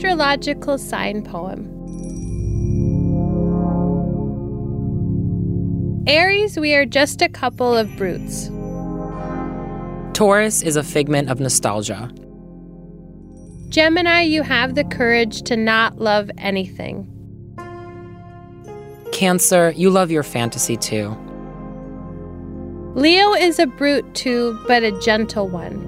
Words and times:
astrological 0.00 0.78
sign 0.78 1.22
poem. 1.22 1.68
Aries, 6.06 6.58
we 6.58 6.74
are 6.74 6.86
just 6.86 7.20
a 7.20 7.28
couple 7.28 7.76
of 7.76 7.94
brutes. 7.98 8.48
Taurus 10.14 10.62
is 10.62 10.76
a 10.76 10.82
figment 10.82 11.28
of 11.28 11.38
nostalgia. 11.38 12.10
Gemini, 13.68 14.22
you 14.22 14.42
have 14.42 14.74
the 14.74 14.84
courage 14.84 15.42
to 15.42 15.54
not 15.54 15.98
love 15.98 16.30
anything. 16.38 17.06
Cancer, 19.12 19.74
you 19.76 19.90
love 19.90 20.10
your 20.10 20.22
fantasy 20.22 20.78
too. 20.78 21.14
Leo 22.94 23.34
is 23.34 23.58
a 23.58 23.66
brute 23.66 24.14
too, 24.14 24.58
but 24.66 24.82
a 24.82 24.98
gentle 25.00 25.46
one. 25.46 25.78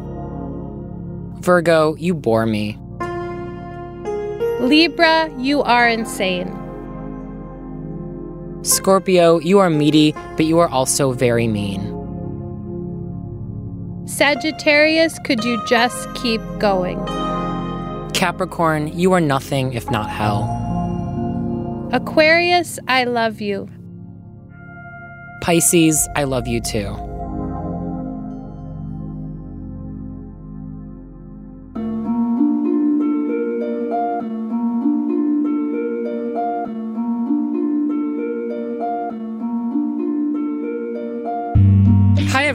Virgo, 1.40 1.94
you 1.96 2.12
bore 2.12 2.44
me. 2.44 2.78
Libra, 4.62 5.28
you 5.38 5.60
are 5.62 5.88
insane. 5.88 6.46
Scorpio, 8.62 9.40
you 9.40 9.58
are 9.58 9.68
meaty, 9.68 10.12
but 10.36 10.46
you 10.46 10.60
are 10.60 10.68
also 10.68 11.10
very 11.10 11.48
mean. 11.48 11.80
Sagittarius, 14.06 15.18
could 15.24 15.42
you 15.42 15.60
just 15.66 16.14
keep 16.14 16.40
going? 16.60 17.04
Capricorn, 18.14 18.86
you 18.96 19.12
are 19.12 19.20
nothing 19.20 19.72
if 19.72 19.90
not 19.90 20.08
hell. 20.08 20.44
Aquarius, 21.92 22.78
I 22.86 23.02
love 23.02 23.40
you. 23.40 23.68
Pisces, 25.40 26.08
I 26.14 26.22
love 26.22 26.46
you 26.46 26.60
too. 26.60 27.11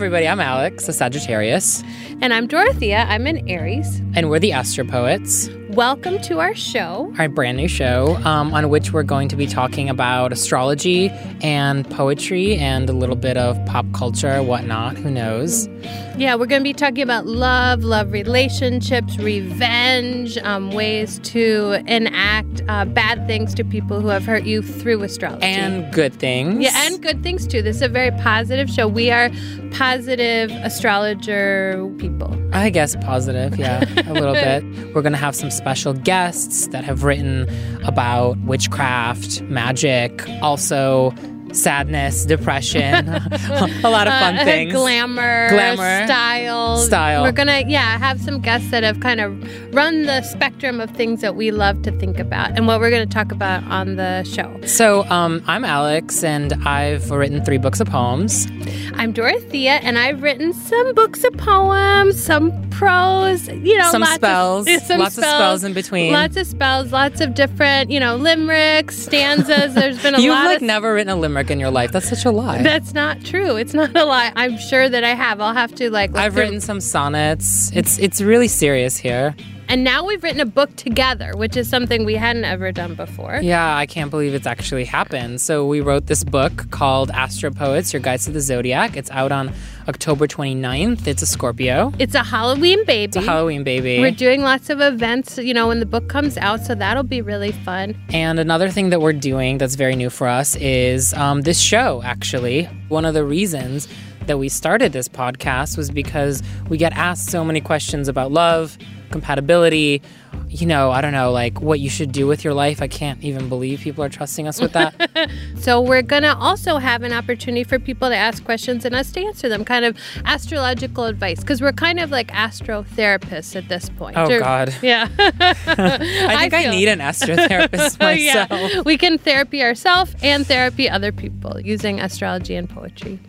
Everybody. 0.08 0.26
I'm 0.26 0.40
Alex, 0.40 0.88
a 0.88 0.94
Sagittarius, 0.94 1.84
And 2.22 2.34
I'm 2.34 2.48
Dorothea, 2.48 3.06
I'm 3.10 3.28
an 3.28 3.46
Aries. 3.50 4.00
and 4.16 4.30
we're 4.30 4.40
the 4.40 4.54
Astro 4.54 4.86
Poets, 4.86 5.50
Welcome 5.78 6.20
to 6.24 6.40
our 6.40 6.56
show. 6.56 7.14
our 7.20 7.30
brand 7.30 7.58
new 7.58 7.68
show 7.68 8.16
um, 8.26 8.52
on 8.52 8.70
which 8.70 8.94
we're 8.94 9.04
going 9.04 9.30
to 9.30 9.36
be 9.36 9.46
talking 9.46 9.90
about 9.92 10.34
astrology 10.34 11.12
and 11.44 11.88
poetry 11.92 12.56
and 12.56 12.90
a 12.90 12.94
little 12.94 13.16
bit 13.16 13.38
of 13.38 13.64
pop 13.68 13.86
culture, 13.94 14.42
whatnot. 14.42 14.98
Who 14.98 15.12
knows? 15.12 15.70
Yeah, 16.18 16.34
we're 16.34 16.48
going 16.48 16.62
to 16.62 16.64
be 16.64 16.74
talking 16.74 17.04
about 17.04 17.28
love, 17.28 17.84
love 17.84 18.12
relationships, 18.12 19.20
revenge, 19.20 20.40
um, 20.40 20.72
ways 20.72 21.20
to 21.26 21.74
enact 21.86 22.64
uh, 22.68 22.86
bad 22.86 23.28
things 23.28 23.54
to 23.54 23.64
people 23.64 24.02
who 24.02 24.08
have 24.08 24.26
hurt 24.26 24.46
you 24.46 24.64
through 24.64 25.04
astrology. 25.04 25.44
And 25.44 25.94
good 25.94 26.16
things. 26.16 26.60
yeah, 26.60 26.88
and 26.88 27.00
good 27.04 27.22
things 27.22 27.46
too. 27.46 27.62
This 27.62 27.76
is 27.76 27.82
a 27.84 27.88
very 27.88 28.10
positive 28.10 28.68
show. 28.68 28.88
We 28.88 29.12
are 29.12 29.30
positive 29.74 30.50
astrologer 30.50 31.88
people. 32.00 32.36
I 32.52 32.72
guess 32.72 32.96
positive, 32.96 33.60
yeah, 33.60 33.84
a 34.10 34.14
little 34.14 34.34
bit. 34.34 34.64
We're 34.96 35.04
going 35.04 35.12
to 35.12 35.20
have 35.20 35.36
some 35.36 35.52
special 35.52 35.67
guests 35.94 36.68
that 36.68 36.84
have 36.84 37.04
written 37.04 37.48
about 37.84 38.38
witchcraft, 38.40 39.42
magic, 39.44 40.28
also 40.42 41.14
sadness, 41.54 42.26
depression, 42.26 43.10
a 43.10 43.90
lot 43.90 44.08
of 44.08 44.14
fun 44.14 44.38
Uh, 44.38 44.44
things. 44.44 44.74
glamour, 44.74 45.50
Glamour. 45.50 46.06
style, 46.06 46.78
Style. 46.78 47.24
We're 47.24 47.32
gonna, 47.32 47.64
yeah, 47.68 47.98
have 47.98 48.20
some 48.22 48.40
guests 48.42 48.70
that 48.72 48.84
have 48.84 49.00
kind 49.00 49.20
of 49.20 49.32
run 49.74 50.04
the 50.04 50.22
spectrum 50.24 50.80
of 50.80 50.92
things 50.92 51.22
that 51.22 51.36
we 51.36 51.52
love 51.52 51.82
to 51.84 51.92
think 52.00 52.20
about, 52.20 52.52
and 52.52 52.68
what 52.68 52.80
we're 52.80 52.92
gonna 52.92 53.06
talk 53.06 53.32
about 53.32 53.64
on 53.66 53.96
the 53.96 54.24
show. 54.24 54.60
So, 54.66 55.04
um, 55.10 55.42
I'm 55.48 55.66
Alex, 55.66 56.24
and 56.24 56.54
I've 56.68 57.10
written 57.12 57.44
three 57.44 57.58
books 57.58 57.80
of 57.80 57.88
poems. 57.90 58.48
I'm 58.96 59.12
Dorothea, 59.12 59.76
and 59.84 59.98
I've 59.98 60.22
written 60.22 60.54
some 60.54 60.94
books 60.94 61.24
of 61.24 61.34
poems, 61.38 62.22
some 62.22 62.52
prose, 62.72 63.48
you 63.48 63.76
know, 63.78 63.90
Some 63.92 64.02
lots 64.02 64.14
spells, 64.16 64.68
of, 64.68 64.82
some 64.84 65.00
lots 65.00 65.18
of 65.18 65.24
spells 65.24 65.64
in 65.64 65.74
between. 65.74 66.14
lots 66.14 66.38
of 66.38 66.46
spells, 66.46 66.92
lots 66.92 67.22
of 67.22 67.34
different, 67.34 67.90
you 67.90 68.00
know, 68.00 68.16
limericks, 68.18 68.98
stanzas. 68.98 69.74
There's 69.74 70.00
been 70.02 70.14
a 70.16 70.20
You've 70.22 70.34
lot 70.36 70.46
like 70.46 70.58
of. 70.58 70.62
never 70.64 70.94
written 70.94 71.12
a 71.12 71.16
limerick 71.16 71.47
in 71.52 71.60
your 71.60 71.72
life. 71.72 71.92
That's 71.92 72.10
such 72.10 72.26
a 72.26 72.32
lie. 72.32 72.62
that's 72.62 72.94
not 72.94 73.24
true. 73.24 73.56
It's 73.56 73.74
not 73.74 73.96
a 73.96 74.06
lie. 74.06 74.32
I'm 74.36 74.58
sure 74.58 74.88
that 74.90 75.04
I 75.04 75.14
have. 75.16 75.40
I'll 75.42 75.54
have 75.54 75.74
to 75.76 75.90
like. 75.90 76.12
look 76.12 76.20
I've 76.22 76.34
through- 76.34 76.44
written 76.44 76.62
some 76.62 76.80
sonnets. 76.82 77.72
It's 77.74 77.98
it's 78.00 78.22
really 78.22 78.48
serious 78.48 78.98
here. 78.98 79.36
And 79.70 79.84
now 79.84 80.06
we've 80.06 80.24
written 80.24 80.40
a 80.40 80.46
book 80.46 80.74
together, 80.78 81.34
which 81.36 81.58
is 81.58 81.70
something 81.70 82.06
we 82.06 82.16
hadn't 82.16 82.46
ever 82.46 82.72
done 82.72 82.96
before. 82.96 83.40
Yeah, 83.42 83.76
I 83.76 83.86
can't 83.86 84.10
believe 84.10 84.34
it's 84.34 84.48
actually 84.48 84.86
happened. 84.86 85.42
So 85.42 85.66
we 85.66 85.82
wrote 85.82 86.06
this 86.06 86.24
book 86.24 86.72
called 86.72 87.12
Astro 87.12 87.52
Poets, 87.52 87.92
Your 87.92 88.02
Guides 88.02 88.26
to 88.26 88.32
the 88.32 88.40
Zodiac. 88.40 88.96
It's 88.96 89.12
out 89.12 89.34
on 89.34 89.52
October 89.90 90.26
29th. 90.26 91.06
It's 91.06 91.22
a 91.22 91.26
Scorpio. 91.26 91.92
It's 92.00 92.16
a 92.16 92.24
Halloween 92.24 92.86
baby. 92.86 93.04
It's 93.04 93.18
a 93.18 93.22
Halloween 93.22 93.66
baby. 93.66 94.00
We're 94.00 94.12
doing 94.12 94.42
lots 94.42 94.70
of 94.70 94.80
events, 94.80 95.38
you 95.38 95.54
know, 95.54 95.68
when 95.68 95.82
the 95.82 95.86
book 95.86 96.08
comes 96.08 96.38
out, 96.38 96.62
so 96.62 96.74
that'll 96.74 97.04
be 97.04 97.22
really 97.22 97.52
fun. 97.52 97.96
And 98.14 98.40
another 98.40 98.70
thing 98.70 98.90
that 98.92 99.02
we're 99.02 99.14
doing 99.14 99.58
that's 99.58 99.76
very 99.76 99.98
new 99.98 100.10
for 100.10 100.28
us 100.28 100.56
is 100.56 101.14
um, 101.14 101.42
this 101.42 101.60
show, 101.60 102.02
actually. 102.04 102.66
One 102.88 103.04
of 103.04 103.14
the 103.14 103.26
reasons 103.26 103.90
that 104.28 104.38
we 104.38 104.48
started 104.50 104.94
this 104.94 105.10
podcast 105.10 105.78
was 105.78 105.90
because 105.90 106.42
we 106.70 106.78
get 106.78 106.94
asked 106.94 107.30
so 107.30 107.44
many 107.44 107.62
questions 107.62 108.08
about 108.08 108.32
love, 108.32 108.78
compatibility, 109.12 110.02
you 110.50 110.66
know, 110.66 110.92
I 110.92 111.02
don't 111.02 111.12
know, 111.14 111.32
like 111.32 111.62
what 111.62 111.80
you 111.80 111.90
should 111.90 112.12
do 112.12 112.28
with 112.28 112.44
your 112.44 112.54
life. 112.54 112.82
I 112.82 112.88
can't 112.88 113.24
even 113.24 113.50
believe 113.50 113.80
people 113.82 114.04
are 114.04 114.10
trusting 114.10 114.48
us 114.48 114.62
with 114.62 114.74
that. 114.74 114.94
So 115.60 115.82
we're 115.82 116.04
gonna 116.04 116.38
also 116.40 116.78
have 116.78 117.02
an 117.04 117.12
opportunity 117.12 117.64
for 117.66 117.80
people 117.80 118.08
to 118.10 118.16
ask 118.16 118.44
questions 118.46 118.86
and 118.86 118.96
us 118.96 119.12
to 119.14 119.20
answer 119.22 119.50
them, 119.50 119.66
kind 119.66 119.84
of 119.84 119.98
astrological 120.24 121.06
advice, 121.06 121.42
because 121.42 121.62
we're 121.62 121.74
kind 121.74 122.00
of 122.00 122.12
like 122.12 122.28
astrotherapists 122.32 123.56
at 123.56 123.68
this 123.68 123.90
point. 123.90 124.16
Oh, 124.18 124.32
Or- 124.32 124.40
God. 124.40 124.74
Yeah. 124.82 125.10
I 125.20 126.38
think 126.40 126.54
I, 126.54 126.64
feel- 126.64 126.72
need 126.72 126.88
an 126.88 127.00
astrotherapist 127.00 127.98
oh, 128.00 128.06
myself. 128.06 128.50
yeah. 128.74 128.82
We 128.82 128.98
can 128.98 129.18
therapy 129.18 129.62
ourselves 129.64 130.16
and 130.24 130.46
therapy 130.48 130.90
other 130.90 131.12
people 131.12 131.60
using 131.60 132.00
astrology 132.00 132.56
and 132.56 132.70
poetry. 132.70 133.20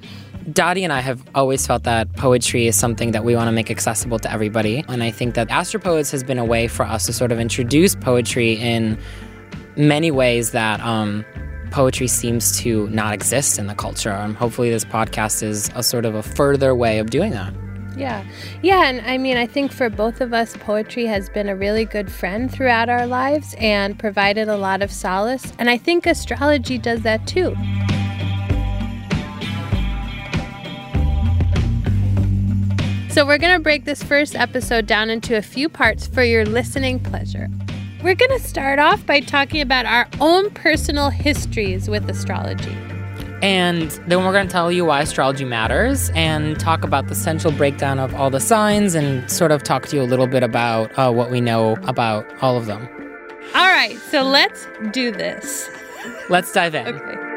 Dottie 0.52 0.84
and 0.84 0.92
I 0.92 1.00
have 1.00 1.22
always 1.34 1.66
felt 1.66 1.84
that 1.84 2.12
poetry 2.14 2.66
is 2.66 2.76
something 2.76 3.10
that 3.12 3.24
we 3.24 3.34
want 3.34 3.48
to 3.48 3.52
make 3.52 3.70
accessible 3.70 4.18
to 4.20 4.32
everybody. 4.32 4.84
And 4.88 5.02
I 5.02 5.10
think 5.10 5.34
that 5.34 5.50
Astro 5.50 5.80
Poets 5.80 6.10
has 6.10 6.22
been 6.22 6.38
a 6.38 6.44
way 6.44 6.68
for 6.68 6.84
us 6.84 7.06
to 7.06 7.12
sort 7.12 7.32
of 7.32 7.40
introduce 7.40 7.94
poetry 7.94 8.52
in 8.54 8.98
many 9.76 10.10
ways 10.10 10.52
that 10.52 10.80
um, 10.80 11.24
poetry 11.70 12.06
seems 12.06 12.58
to 12.60 12.88
not 12.88 13.12
exist 13.12 13.58
in 13.58 13.66
the 13.66 13.74
culture. 13.74 14.10
And 14.10 14.36
hopefully, 14.36 14.70
this 14.70 14.84
podcast 14.84 15.42
is 15.42 15.70
a 15.74 15.82
sort 15.82 16.04
of 16.04 16.14
a 16.14 16.22
further 16.22 16.74
way 16.74 16.98
of 16.98 17.10
doing 17.10 17.32
that. 17.32 17.52
Yeah. 17.96 18.24
Yeah. 18.62 18.88
And 18.88 19.00
I 19.00 19.18
mean, 19.18 19.36
I 19.36 19.46
think 19.46 19.72
for 19.72 19.90
both 19.90 20.20
of 20.20 20.32
us, 20.32 20.56
poetry 20.56 21.06
has 21.06 21.28
been 21.28 21.48
a 21.48 21.56
really 21.56 21.84
good 21.84 22.12
friend 22.12 22.50
throughout 22.50 22.88
our 22.88 23.06
lives 23.06 23.56
and 23.58 23.98
provided 23.98 24.48
a 24.48 24.56
lot 24.56 24.82
of 24.82 24.92
solace. 24.92 25.52
And 25.58 25.68
I 25.68 25.78
think 25.78 26.06
astrology 26.06 26.78
does 26.78 27.02
that 27.02 27.26
too. 27.26 27.56
So, 33.10 33.24
we're 33.26 33.38
going 33.38 33.54
to 33.54 33.62
break 33.62 33.84
this 33.84 34.02
first 34.02 34.36
episode 34.36 34.86
down 34.86 35.10
into 35.10 35.36
a 35.36 35.42
few 35.42 35.68
parts 35.68 36.06
for 36.06 36.22
your 36.22 36.44
listening 36.44 37.00
pleasure. 37.00 37.48
We're 38.02 38.14
going 38.14 38.38
to 38.38 38.38
start 38.38 38.78
off 38.78 39.04
by 39.06 39.20
talking 39.20 39.60
about 39.60 39.86
our 39.86 40.06
own 40.20 40.50
personal 40.50 41.10
histories 41.10 41.88
with 41.88 42.08
astrology. 42.08 42.76
And 43.42 43.90
then 44.06 44.24
we're 44.24 44.32
going 44.32 44.46
to 44.46 44.52
tell 44.52 44.70
you 44.70 44.84
why 44.84 45.00
astrology 45.00 45.44
matters 45.44 46.10
and 46.14 46.60
talk 46.60 46.84
about 46.84 47.08
the 47.08 47.14
central 47.14 47.52
breakdown 47.52 47.98
of 47.98 48.14
all 48.14 48.30
the 48.30 48.40
signs 48.40 48.94
and 48.94 49.28
sort 49.30 49.52
of 49.52 49.62
talk 49.62 49.86
to 49.86 49.96
you 49.96 50.02
a 50.02 50.04
little 50.04 50.26
bit 50.26 50.42
about 50.42 50.96
uh, 50.98 51.10
what 51.10 51.30
we 51.30 51.40
know 51.40 51.76
about 51.84 52.26
all 52.42 52.56
of 52.56 52.66
them. 52.66 52.88
All 53.54 53.68
right, 53.68 53.96
so 54.10 54.22
let's 54.22 54.68
do 54.92 55.10
this. 55.10 55.68
Let's 56.28 56.52
dive 56.52 56.74
in. 56.74 56.86
Okay. 56.86 57.27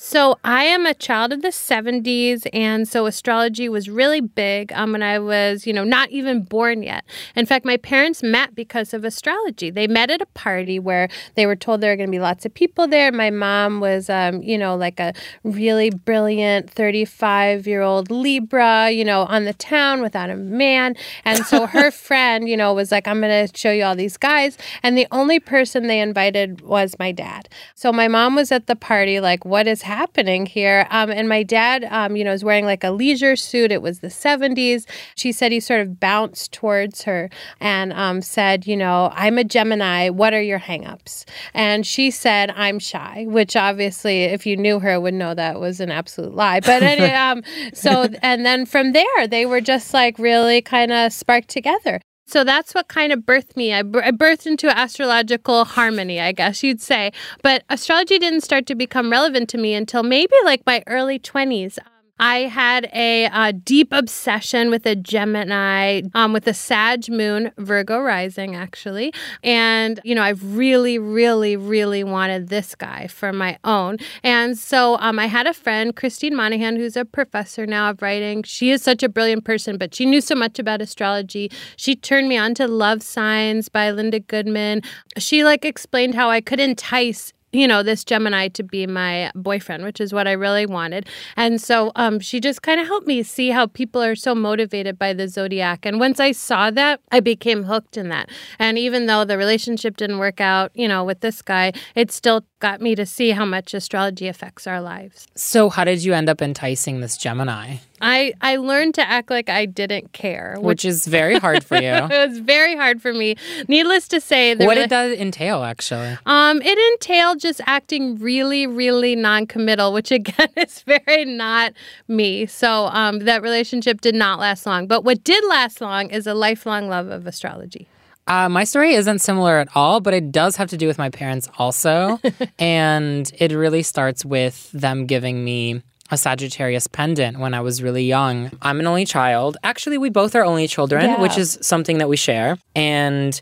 So 0.00 0.38
I 0.44 0.62
am 0.62 0.86
a 0.86 0.94
child 0.94 1.32
of 1.32 1.42
the 1.42 1.48
70s, 1.48 2.46
and 2.52 2.86
so 2.86 3.06
astrology 3.06 3.68
was 3.68 3.90
really 3.90 4.20
big 4.20 4.72
um, 4.74 4.92
when 4.92 5.02
I 5.02 5.18
was, 5.18 5.66
you 5.66 5.72
know, 5.72 5.82
not 5.82 6.08
even 6.10 6.42
born 6.42 6.84
yet. 6.84 7.04
In 7.34 7.46
fact, 7.46 7.64
my 7.64 7.76
parents 7.78 8.22
met 8.22 8.54
because 8.54 8.94
of 8.94 9.04
astrology. 9.04 9.70
They 9.70 9.88
met 9.88 10.08
at 10.08 10.22
a 10.22 10.26
party 10.26 10.78
where 10.78 11.08
they 11.34 11.46
were 11.46 11.56
told 11.56 11.80
there 11.80 11.90
were 11.90 11.96
going 11.96 12.06
to 12.06 12.12
be 12.12 12.20
lots 12.20 12.46
of 12.46 12.54
people 12.54 12.86
there. 12.86 13.10
My 13.10 13.30
mom 13.30 13.80
was, 13.80 14.08
um, 14.08 14.40
you 14.40 14.56
know, 14.56 14.76
like 14.76 15.00
a 15.00 15.14
really 15.42 15.90
brilliant 15.90 16.70
35 16.70 17.66
year 17.66 17.82
old 17.82 18.08
Libra, 18.08 18.90
you 18.90 19.04
know, 19.04 19.22
on 19.22 19.46
the 19.46 19.54
town 19.54 20.00
without 20.00 20.30
a 20.30 20.36
man. 20.36 20.94
And 21.24 21.44
so 21.44 21.66
her 21.74 21.90
friend, 21.90 22.48
you 22.48 22.56
know, 22.56 22.72
was 22.72 22.92
like, 22.92 23.08
I'm 23.08 23.20
going 23.20 23.48
to 23.48 23.58
show 23.58 23.72
you 23.72 23.82
all 23.82 23.96
these 23.96 24.16
guys. 24.16 24.58
And 24.84 24.96
the 24.96 25.08
only 25.10 25.40
person 25.40 25.88
they 25.88 25.98
invited 25.98 26.60
was 26.60 26.94
my 27.00 27.10
dad. 27.10 27.48
So 27.74 27.92
my 27.92 28.06
mom 28.06 28.36
was 28.36 28.52
at 28.52 28.68
the 28.68 28.76
party, 28.76 29.18
like, 29.18 29.44
what 29.44 29.66
is 29.66 29.87
happening 29.88 30.46
here? 30.46 30.86
Um, 30.90 31.10
and 31.10 31.28
my 31.28 31.42
dad, 31.42 31.84
um, 31.90 32.14
you 32.14 32.24
know, 32.24 32.32
is 32.32 32.44
wearing 32.44 32.66
like 32.66 32.84
a 32.84 32.90
leisure 32.90 33.36
suit. 33.36 33.72
It 33.72 33.82
was 33.82 34.00
the 34.00 34.08
70s. 34.08 34.86
She 35.16 35.32
said 35.32 35.50
he 35.50 35.60
sort 35.60 35.80
of 35.80 35.98
bounced 35.98 36.52
towards 36.52 37.02
her 37.02 37.30
and 37.60 37.92
um, 37.94 38.20
said, 38.20 38.66
you 38.66 38.76
know, 38.76 39.10
I'm 39.14 39.38
a 39.38 39.44
Gemini. 39.44 40.10
What 40.10 40.34
are 40.34 40.42
your 40.42 40.60
hangups? 40.60 41.24
And 41.54 41.86
she 41.86 42.10
said, 42.10 42.50
I'm 42.50 42.78
shy, 42.78 43.24
which 43.28 43.56
obviously, 43.56 44.24
if 44.24 44.46
you 44.46 44.56
knew 44.56 44.78
her, 44.78 45.00
would 45.00 45.14
know 45.14 45.34
that 45.34 45.58
was 45.58 45.80
an 45.80 45.90
absolute 45.90 46.34
lie. 46.34 46.60
But 46.60 46.82
anyway, 46.82 47.12
um, 47.14 47.42
so, 47.72 48.08
and 48.22 48.44
then 48.44 48.66
from 48.66 48.92
there, 48.92 49.26
they 49.26 49.46
were 49.46 49.60
just 49.62 49.94
like 49.94 50.18
really 50.18 50.60
kind 50.60 50.92
of 50.92 51.12
sparked 51.12 51.48
together. 51.48 52.00
So 52.28 52.44
that's 52.44 52.74
what 52.74 52.88
kind 52.88 53.10
of 53.10 53.20
birthed 53.20 53.56
me. 53.56 53.72
I, 53.72 53.82
birthed 53.82 54.46
into 54.46 54.68
astrological 54.68 55.64
harmony, 55.64 56.20
I 56.20 56.32
guess 56.32 56.62
you'd 56.62 56.82
say. 56.82 57.10
But 57.42 57.64
astrology 57.70 58.18
didn't 58.18 58.42
start 58.42 58.66
to 58.66 58.74
become 58.74 59.10
relevant 59.10 59.48
to 59.50 59.58
me 59.58 59.74
until 59.74 60.02
maybe 60.02 60.34
like 60.44 60.60
my 60.66 60.84
early 60.86 61.18
20s. 61.18 61.78
I 62.18 62.40
had 62.40 62.90
a, 62.92 63.26
a, 63.32 63.52
deep 63.52 63.92
obsession 63.92 64.70
with 64.70 64.86
a 64.86 64.96
Gemini, 64.96 66.02
um, 66.14 66.32
with 66.32 66.46
a 66.46 66.54
Sag 66.54 67.08
moon, 67.08 67.50
Virgo 67.58 68.00
rising, 68.00 68.54
actually. 68.54 69.12
And, 69.42 70.00
you 70.04 70.14
know, 70.14 70.22
I've 70.22 70.56
really, 70.56 70.98
really, 70.98 71.56
really 71.56 72.04
wanted 72.04 72.48
this 72.48 72.74
guy 72.74 73.06
for 73.06 73.32
my 73.32 73.58
own. 73.64 73.98
And 74.22 74.58
so 74.58 74.96
um, 74.98 75.18
I 75.18 75.26
had 75.26 75.46
a 75.46 75.54
friend, 75.54 75.94
Christine 75.94 76.34
Monahan, 76.34 76.76
who's 76.76 76.96
a 76.96 77.04
professor 77.04 77.66
now 77.66 77.90
of 77.90 78.02
writing. 78.02 78.42
She 78.42 78.70
is 78.70 78.82
such 78.82 79.02
a 79.02 79.08
brilliant 79.08 79.44
person, 79.44 79.78
but 79.78 79.94
she 79.94 80.06
knew 80.06 80.20
so 80.20 80.34
much 80.34 80.58
about 80.58 80.80
astrology. 80.80 81.50
She 81.76 81.94
turned 81.94 82.28
me 82.28 82.36
on 82.36 82.54
to 82.54 82.66
Love 82.66 83.02
Signs 83.02 83.68
by 83.68 83.90
Linda 83.90 84.20
Goodman. 84.20 84.82
She 85.18 85.44
like 85.44 85.64
explained 85.64 86.14
how 86.14 86.30
I 86.30 86.40
could 86.40 86.60
entice 86.60 87.32
you 87.52 87.66
know, 87.66 87.82
this 87.82 88.04
Gemini 88.04 88.48
to 88.48 88.62
be 88.62 88.86
my 88.86 89.30
boyfriend, 89.34 89.84
which 89.84 90.00
is 90.00 90.12
what 90.12 90.28
I 90.28 90.32
really 90.32 90.66
wanted. 90.66 91.06
And 91.36 91.60
so 91.60 91.92
um, 91.96 92.20
she 92.20 92.40
just 92.40 92.62
kind 92.62 92.80
of 92.80 92.86
helped 92.86 93.06
me 93.06 93.22
see 93.22 93.50
how 93.50 93.66
people 93.66 94.02
are 94.02 94.14
so 94.14 94.34
motivated 94.34 94.98
by 94.98 95.12
the 95.12 95.28
zodiac. 95.28 95.86
And 95.86 95.98
once 95.98 96.20
I 96.20 96.32
saw 96.32 96.70
that, 96.70 97.00
I 97.10 97.20
became 97.20 97.64
hooked 97.64 97.96
in 97.96 98.08
that. 98.10 98.28
And 98.58 98.78
even 98.78 99.06
though 99.06 99.24
the 99.24 99.38
relationship 99.38 99.96
didn't 99.96 100.18
work 100.18 100.40
out, 100.40 100.70
you 100.74 100.88
know, 100.88 101.04
with 101.04 101.20
this 101.20 101.40
guy, 101.42 101.72
it 101.94 102.10
still 102.10 102.44
got 102.60 102.80
me 102.80 102.94
to 102.94 103.06
see 103.06 103.30
how 103.30 103.44
much 103.44 103.72
astrology 103.72 104.28
affects 104.28 104.66
our 104.66 104.80
lives. 104.80 105.26
So, 105.34 105.70
how 105.70 105.84
did 105.84 106.04
you 106.04 106.12
end 106.12 106.28
up 106.28 106.42
enticing 106.42 107.00
this 107.00 107.16
Gemini? 107.16 107.76
I, 108.00 108.34
I 108.40 108.56
learned 108.56 108.94
to 108.94 109.08
act 109.08 109.30
like 109.30 109.48
I 109.48 109.66
didn't 109.66 110.12
care, 110.12 110.54
which, 110.56 110.64
which 110.64 110.84
is 110.84 111.06
very 111.06 111.38
hard 111.38 111.64
for 111.64 111.76
you. 111.76 111.88
it 112.10 112.28
was 112.28 112.38
very 112.38 112.76
hard 112.76 113.02
for 113.02 113.12
me. 113.12 113.36
Needless 113.68 114.08
to 114.08 114.20
say, 114.20 114.54
what 114.56 114.74
did 114.74 114.90
that 114.90 115.12
entail 115.12 115.62
actually? 115.64 116.16
Um, 116.26 116.62
it 116.62 116.78
entailed 116.92 117.40
just 117.40 117.60
acting 117.66 118.18
really, 118.18 118.66
really 118.66 119.16
non-committal, 119.16 119.92
which 119.92 120.10
again 120.18 120.48
is 120.56 120.82
very 120.82 121.24
not 121.24 121.72
me. 122.06 122.46
So 122.46 122.86
um, 122.86 123.20
that 123.20 123.42
relationship 123.42 124.00
did 124.00 124.14
not 124.14 124.38
last 124.38 124.66
long. 124.66 124.86
But 124.86 125.04
what 125.04 125.24
did 125.24 125.44
last 125.48 125.80
long 125.80 126.10
is 126.10 126.26
a 126.26 126.34
lifelong 126.34 126.88
love 126.88 127.08
of 127.08 127.26
astrology. 127.26 127.88
Uh, 128.28 128.46
my 128.46 128.64
story 128.64 128.92
isn't 128.92 129.20
similar 129.20 129.56
at 129.58 129.68
all, 129.74 130.00
but 130.00 130.12
it 130.12 130.30
does 130.30 130.56
have 130.56 130.68
to 130.68 130.76
do 130.76 130.86
with 130.86 130.98
my 130.98 131.08
parents 131.08 131.48
also. 131.58 132.20
and 132.58 133.32
it 133.38 133.52
really 133.52 133.82
starts 133.82 134.22
with 134.22 134.70
them 134.72 135.06
giving 135.06 135.42
me 135.42 135.82
a 136.10 136.16
Sagittarius 136.16 136.86
pendant 136.86 137.38
when 137.38 137.54
I 137.54 137.60
was 137.60 137.82
really 137.82 138.04
young. 138.04 138.50
I'm 138.62 138.80
an 138.80 138.86
only 138.86 139.04
child. 139.04 139.56
Actually, 139.62 139.98
we 139.98 140.10
both 140.10 140.34
are 140.34 140.44
only 140.44 140.66
children, 140.66 141.04
yeah. 141.04 141.20
which 141.20 141.36
is 141.36 141.58
something 141.60 141.98
that 141.98 142.08
we 142.08 142.16
share. 142.16 142.56
And 142.74 143.38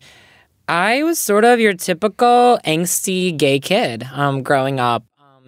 I 0.68 1.02
was 1.04 1.18
sort 1.18 1.44
of 1.44 1.60
your 1.60 1.74
typical 1.74 2.58
angsty 2.64 3.36
gay 3.36 3.60
kid 3.60 4.04
um, 4.12 4.42
growing 4.42 4.80
up. 4.80 5.04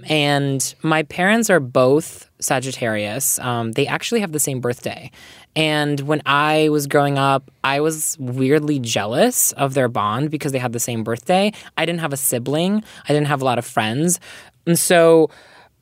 And 0.09 0.75
my 0.83 1.03
parents 1.03 1.51
are 1.51 1.59
both 1.59 2.31
Sagittarius. 2.39 3.41
Um, 3.41 3.73
they 3.73 3.87
actually 3.89 4.21
have 4.21 4.31
the 4.31 4.39
same 4.39 4.61
birthday. 4.61 5.11
And 5.57 5.99
when 6.01 6.23
I 6.25 6.69
was 6.69 6.87
growing 6.87 7.19
up, 7.19 7.51
I 7.65 7.81
was 7.81 8.17
weirdly 8.21 8.79
jealous 8.79 9.51
of 9.53 9.75
their 9.75 9.89
bond 9.89 10.31
because 10.31 10.53
they 10.53 10.59
had 10.59 10.73
the 10.73 10.79
same 10.79 11.03
birthday. 11.03 11.53
I 11.77 11.85
didn't 11.85 12.01
have 12.01 12.13
a 12.13 12.17
sibling, 12.17 12.85
I 13.09 13.13
didn't 13.13 13.27
have 13.27 13.43
a 13.43 13.45
lot 13.45 13.59
of 13.59 13.67
friends. 13.67 14.21
And 14.67 14.79
so 14.79 15.31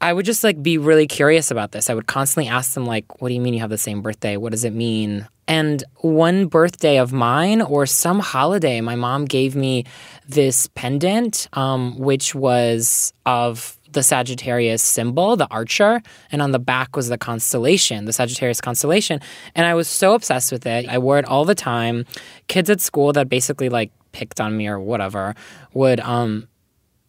I 0.07 0.13
would 0.13 0.25
just 0.25 0.45
like 0.45 0.63
be 0.63 0.79
really 0.79 1.09
curious 1.09 1.51
about 1.51 1.73
this. 1.73 1.91
I 1.91 1.95
would 1.95 2.07
constantly 2.07 2.49
ask 2.49 2.75
them 2.75 2.87
like, 2.87 3.21
"What 3.21 3.27
do 3.27 3.35
you 3.35 3.41
mean 3.41 3.55
you 3.55 3.61
have 3.61 3.71
the 3.71 3.77
same 3.77 4.03
birthday? 4.03 4.37
What 4.37 4.53
does 4.53 4.63
it 4.63 4.73
mean?" 4.73 5.27
And 5.49 5.83
one 5.97 6.47
birthday 6.47 6.99
of 6.99 7.13
mine 7.13 7.61
or 7.61 7.87
some 7.87 8.21
holiday, 8.21 8.81
my 8.81 8.95
mom 8.95 9.25
gave 9.25 9.57
me 9.57 9.83
this 10.29 10.69
pendant, 10.77 11.49
um, 11.55 11.99
which 11.99 12.37
was 12.37 13.13
of 13.27 13.77
the 13.91 14.05
Sagittarius 14.05 14.81
symbol, 14.81 15.35
the 15.35 15.49
archer, 15.51 16.01
and 16.31 16.41
on 16.41 16.53
the 16.53 16.61
back 16.61 16.95
was 16.95 17.09
the 17.09 17.19
constellation, 17.19 18.05
the 18.05 18.13
Sagittarius 18.13 18.61
constellation. 18.61 19.21
And 19.57 19.67
I 19.67 19.75
was 19.75 19.89
so 19.89 20.15
obsessed 20.15 20.53
with 20.53 20.67
it. 20.67 20.89
I 20.89 20.99
wore 20.99 21.19
it 21.19 21.25
all 21.25 21.45
the 21.45 21.57
time. 21.57 22.05
Kids 22.47 22.71
at 22.71 22.81
school 22.81 23.13
that 23.15 23.29
basically 23.29 23.71
like 23.71 23.91
picked 24.13 24.41
on 24.41 24.57
me 24.57 24.69
or 24.69 24.79
whatever 24.79 25.35
would 25.75 25.99
um 25.99 26.47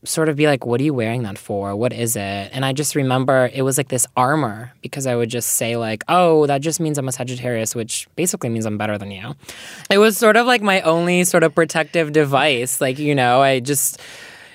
sort 0.07 0.29
of 0.29 0.35
be 0.35 0.47
like, 0.47 0.65
What 0.65 0.79
are 0.81 0.83
you 0.83 0.93
wearing 0.93 1.23
that 1.23 1.37
for? 1.37 1.75
What 1.75 1.93
is 1.93 2.15
it? 2.15 2.49
And 2.51 2.65
I 2.65 2.73
just 2.73 2.95
remember 2.95 3.49
it 3.53 3.61
was 3.61 3.77
like 3.77 3.89
this 3.89 4.07
armor 4.15 4.71
because 4.81 5.05
I 5.05 5.15
would 5.15 5.29
just 5.29 5.49
say, 5.49 5.77
like, 5.77 6.03
oh, 6.07 6.47
that 6.47 6.61
just 6.61 6.79
means 6.79 6.97
I'm 6.97 7.07
a 7.07 7.11
Sagittarius, 7.11 7.75
which 7.75 8.07
basically 8.15 8.49
means 8.49 8.65
I'm 8.65 8.77
better 8.77 8.97
than 8.97 9.11
you. 9.11 9.35
It 9.89 9.97
was 9.97 10.17
sort 10.17 10.37
of 10.37 10.45
like 10.45 10.61
my 10.61 10.81
only 10.81 11.23
sort 11.23 11.43
of 11.43 11.53
protective 11.53 12.13
device. 12.13 12.81
Like, 12.81 12.99
you 12.99 13.15
know, 13.15 13.41
I 13.41 13.59
just 13.59 13.99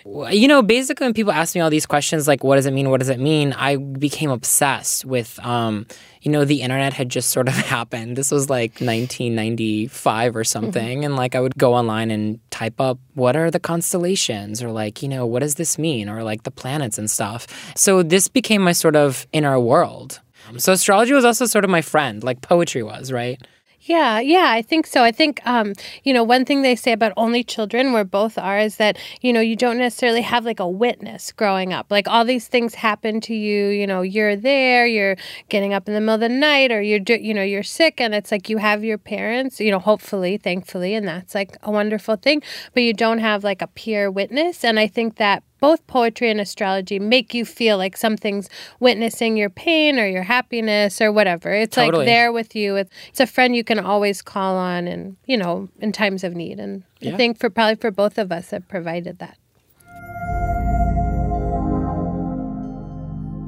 you 0.05 0.49
know, 0.49 0.63
basically, 0.63 1.07
when 1.07 1.15
people 1.15 1.33
ask 1.33 1.55
me 1.55 1.61
all 1.61 1.71
these 1.71 1.87
questions, 1.87 2.27
like, 2.27 2.43
what 2.43 2.57
does 2.57 2.67
it 2.67 2.73
mean? 2.73 2.91
What 2.91 3.01
does 3.01 3.09
it 3.09 3.21
mean? 3.21 3.53
I 3.53 3.77
became 3.77 4.31
obsessed 4.31 5.05
with, 5.05 5.39
um, 5.45 5.87
you 6.23 6.31
know, 6.31 6.45
the 6.45 6.63
internet 6.63 6.93
had 6.93 7.09
just 7.09 7.31
sort 7.31 7.49
of 7.49 7.55
happened. 7.75 8.17
This 8.17 8.31
was 8.31 8.51
like 8.51 8.73
1995 8.81 10.37
or 10.37 10.45
something. 10.45 10.99
Mm-hmm. 10.99 11.05
And 11.05 11.17
like, 11.17 11.35
I 11.35 11.41
would 11.41 11.57
go 11.57 11.75
online 11.75 12.11
and 12.11 12.39
type 12.51 12.81
up, 12.81 12.99
what 13.15 13.37
are 13.37 13.51
the 13.51 13.61
constellations? 13.61 14.63
Or 14.63 14.71
like, 14.71 15.03
you 15.03 15.09
know, 15.09 15.27
what 15.27 15.41
does 15.41 15.55
this 15.57 15.79
mean? 15.79 16.09
Or 16.09 16.23
like 16.23 16.43
the 16.43 16.51
planets 16.51 16.99
and 16.99 17.11
stuff. 17.11 17.47
So 17.77 18.03
this 18.03 18.29
became 18.29 18.63
my 18.63 18.73
sort 18.73 18.97
of 18.97 19.27
inner 19.33 19.59
world. 19.59 20.21
So 20.59 20.73
astrology 20.73 21.13
was 21.13 21.25
also 21.25 21.47
sort 21.47 21.65
of 21.65 21.71
my 21.71 21.83
friend, 21.83 22.23
like 22.23 22.41
poetry 22.43 22.83
was, 22.83 23.13
right? 23.13 23.41
Yeah, 23.85 24.21
yeah, 24.21 24.47
I 24.51 24.63
think 24.63 24.87
so. 24.87 25.03
I 25.03 25.11
think, 25.11 25.45
um, 25.45 25.73
you 26.05 26.15
know, 26.15 26.23
one 26.23 26.45
thing 26.45 26.63
they 26.63 26.77
say 26.77 26.93
about 26.93 27.13
only 27.17 27.43
children, 27.43 27.93
where 27.93 28.05
both 28.05 28.39
are, 28.39 28.61
is 28.61 28.77
that, 28.77 28.97
you 29.23 29.33
know, 29.33 29.41
you 29.41 29.57
don't 29.57 29.79
necessarily 29.79 30.21
have 30.23 30.45
like 30.45 30.61
a 30.61 30.69
witness 30.69 31.33
growing 31.33 31.73
up. 31.73 31.87
Like 31.91 32.07
all 32.07 32.25
these 32.25 32.47
things 32.47 32.75
happen 32.77 33.21
to 33.23 33.35
you, 33.35 33.69
you 33.71 33.89
know, 33.89 34.03
you're 34.03 34.37
there, 34.37 34.87
you're 34.87 35.17
getting 35.49 35.75
up 35.75 35.89
in 35.89 35.95
the 35.95 36.01
middle 36.01 36.15
of 36.15 36.21
the 36.21 36.29
night, 36.29 36.71
or 36.71 36.81
you're, 36.81 37.01
you 37.09 37.35
know, 37.35 37.43
you're 37.43 37.65
sick, 37.65 38.01
and 38.01 38.15
it's 38.15 38.31
like 38.31 38.49
you 38.49 38.59
have 38.59 38.85
your 38.85 38.99
parents, 38.99 39.59
you 39.59 39.73
know, 39.73 39.81
hopefully, 39.81 40.37
thankfully, 40.37 40.95
and 40.95 41.09
that's 41.09 41.35
like 41.35 41.57
a 41.65 41.71
wonderful 41.73 42.15
thing, 42.15 42.41
but 42.75 42.85
you 42.85 42.95
don't 42.95 43.19
have 43.19 43.43
like 43.43 43.63
a 43.63 43.67
peer 43.67 44.09
witness. 44.13 44.65
And 44.65 44.79
I 44.79 44.87
think 44.87 45.17
that 45.17 45.43
both 45.63 45.87
poetry 45.87 46.29
and 46.29 46.41
astrology 46.41 46.99
make 46.99 47.33
you 47.33 47.45
feel 47.45 47.79
like 47.79 47.97
something's 47.97 48.51
witnessing 48.81 49.37
your 49.37 49.49
pain 49.49 49.97
or 49.97 50.09
your 50.09 50.25
happiness 50.25 51.01
or 51.01 51.13
whatever. 51.13 51.53
It's 51.53 51.77
totally. 51.77 51.99
like 51.99 52.07
there 52.07 52.33
with 52.33 52.57
you. 52.57 52.75
It's 52.75 53.21
a 53.21 53.29
friend 53.29 53.55
you 53.55 53.63
can 53.63 53.79
always 53.79 54.23
call 54.23 54.57
on 54.57 54.89
and, 54.89 55.17
you 55.25 55.37
know, 55.37 55.69
in 55.79 55.93
times 55.93 56.25
of 56.25 56.35
need. 56.35 56.59
And 56.59 56.83
yeah. 56.99 57.15
I 57.15 57.17
think 57.17 57.39
for 57.39 57.49
probably 57.49 57.77
for 57.77 57.93
both 57.93 58.19
of 58.19 58.33
us 58.33 58.53
it 58.53 58.67
provided 58.67 59.21
that. 59.21 59.39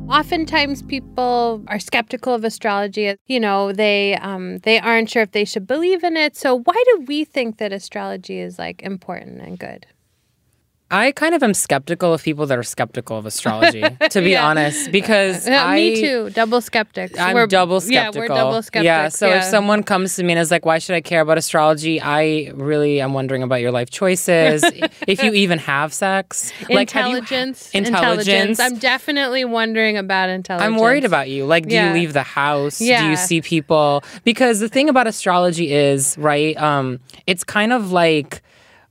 Oftentimes, 0.09 0.83
people 0.83 1.65
are 1.67 1.81
skeptical 1.81 2.35
of 2.35 2.45
astrology. 2.45 3.17
You 3.27 3.41
know, 3.41 3.73
they 3.73 4.15
um, 4.17 4.59
they 4.59 4.79
aren't 4.79 5.11
sure 5.11 5.23
if 5.23 5.33
they 5.33 5.45
should 5.45 5.67
believe 5.67 6.05
in 6.05 6.17
it. 6.17 6.37
So, 6.37 6.61
why 6.61 6.81
do 6.93 7.05
we 7.09 7.25
think 7.25 7.57
that 7.57 7.73
astrology 7.73 8.39
is 8.39 8.57
like 8.59 8.83
important 8.83 9.41
and 9.41 9.59
good? 9.59 9.87
I 10.91 11.13
kind 11.13 11.35
of 11.35 11.43
am 11.43 11.55
skeptical 11.55 12.13
of 12.13 12.23
people 12.23 12.47
that 12.47 12.59
are 12.59 12.63
skeptical 12.63 13.17
of 13.17 13.25
astrology, 13.25 13.83
to 14.11 14.21
be 14.21 14.33
yeah. 14.33 14.47
honest, 14.47 14.93
because 14.93 15.49
uh, 15.49 15.53
I, 15.53 15.77
me 15.77 16.01
too, 16.01 16.31
double 16.31 16.61
skeptic. 16.61 17.19
I'm 17.19 17.35
we're, 17.35 17.47
double 17.47 17.81
skeptical. 17.81 18.23
Yeah, 18.23 18.29
we're 18.29 18.29
double 18.29 18.63
skeptic. 18.63 18.85
Yeah, 18.85 19.09
so 19.09 19.29
yeah. 19.29 19.39
if 19.39 19.45
someone 19.45 19.83
comes 19.83 20.15
to 20.17 20.23
me 20.23 20.35
and 20.35 20.41
is 20.41 20.51
like, 20.51 20.67
"Why 20.67 20.79
should 20.79 20.95
I 20.95 21.01
care 21.01 21.23
about 21.23 21.39
astrology?" 21.39 22.01
I 22.01 22.53
really 22.55 23.01
am 23.01 23.15
wondering 23.15 23.43
about 23.43 23.63
your 23.63 23.73
life 23.73 23.89
choices, 23.91 24.63
if 25.09 25.23
you 25.23 25.33
even 25.33 25.59
have 25.61 25.95
sex, 25.95 26.53
like 26.69 26.95
intelligence, 26.95 27.71
you, 27.73 27.79
intelligence. 27.79 28.29
intelligence. 28.29 28.61
I'm 28.61 28.79
definitely 28.79 29.45
wondering 29.47 29.97
about 29.97 30.29
intelligence. 30.29 30.67
I'm 30.67 30.77
worried 30.77 31.05
about 31.05 31.31
you. 31.31 31.47
Like, 31.47 31.67
do 31.67 31.75
you 31.75 31.93
leave 31.93 32.13
the 32.13 32.23
house? 32.23 32.79
Do 32.79 32.85
you 32.85 33.17
see 33.17 33.41
people? 33.41 34.05
Because 34.23 34.61
the 34.61 34.69
thing 34.69 34.91
about 34.91 35.07
astrology 35.07 35.73
is, 35.73 36.17
right? 36.19 36.57
Um, 36.59 37.01
it's 37.27 37.43
kind 37.43 37.73
of 37.73 37.91
like 37.91 38.43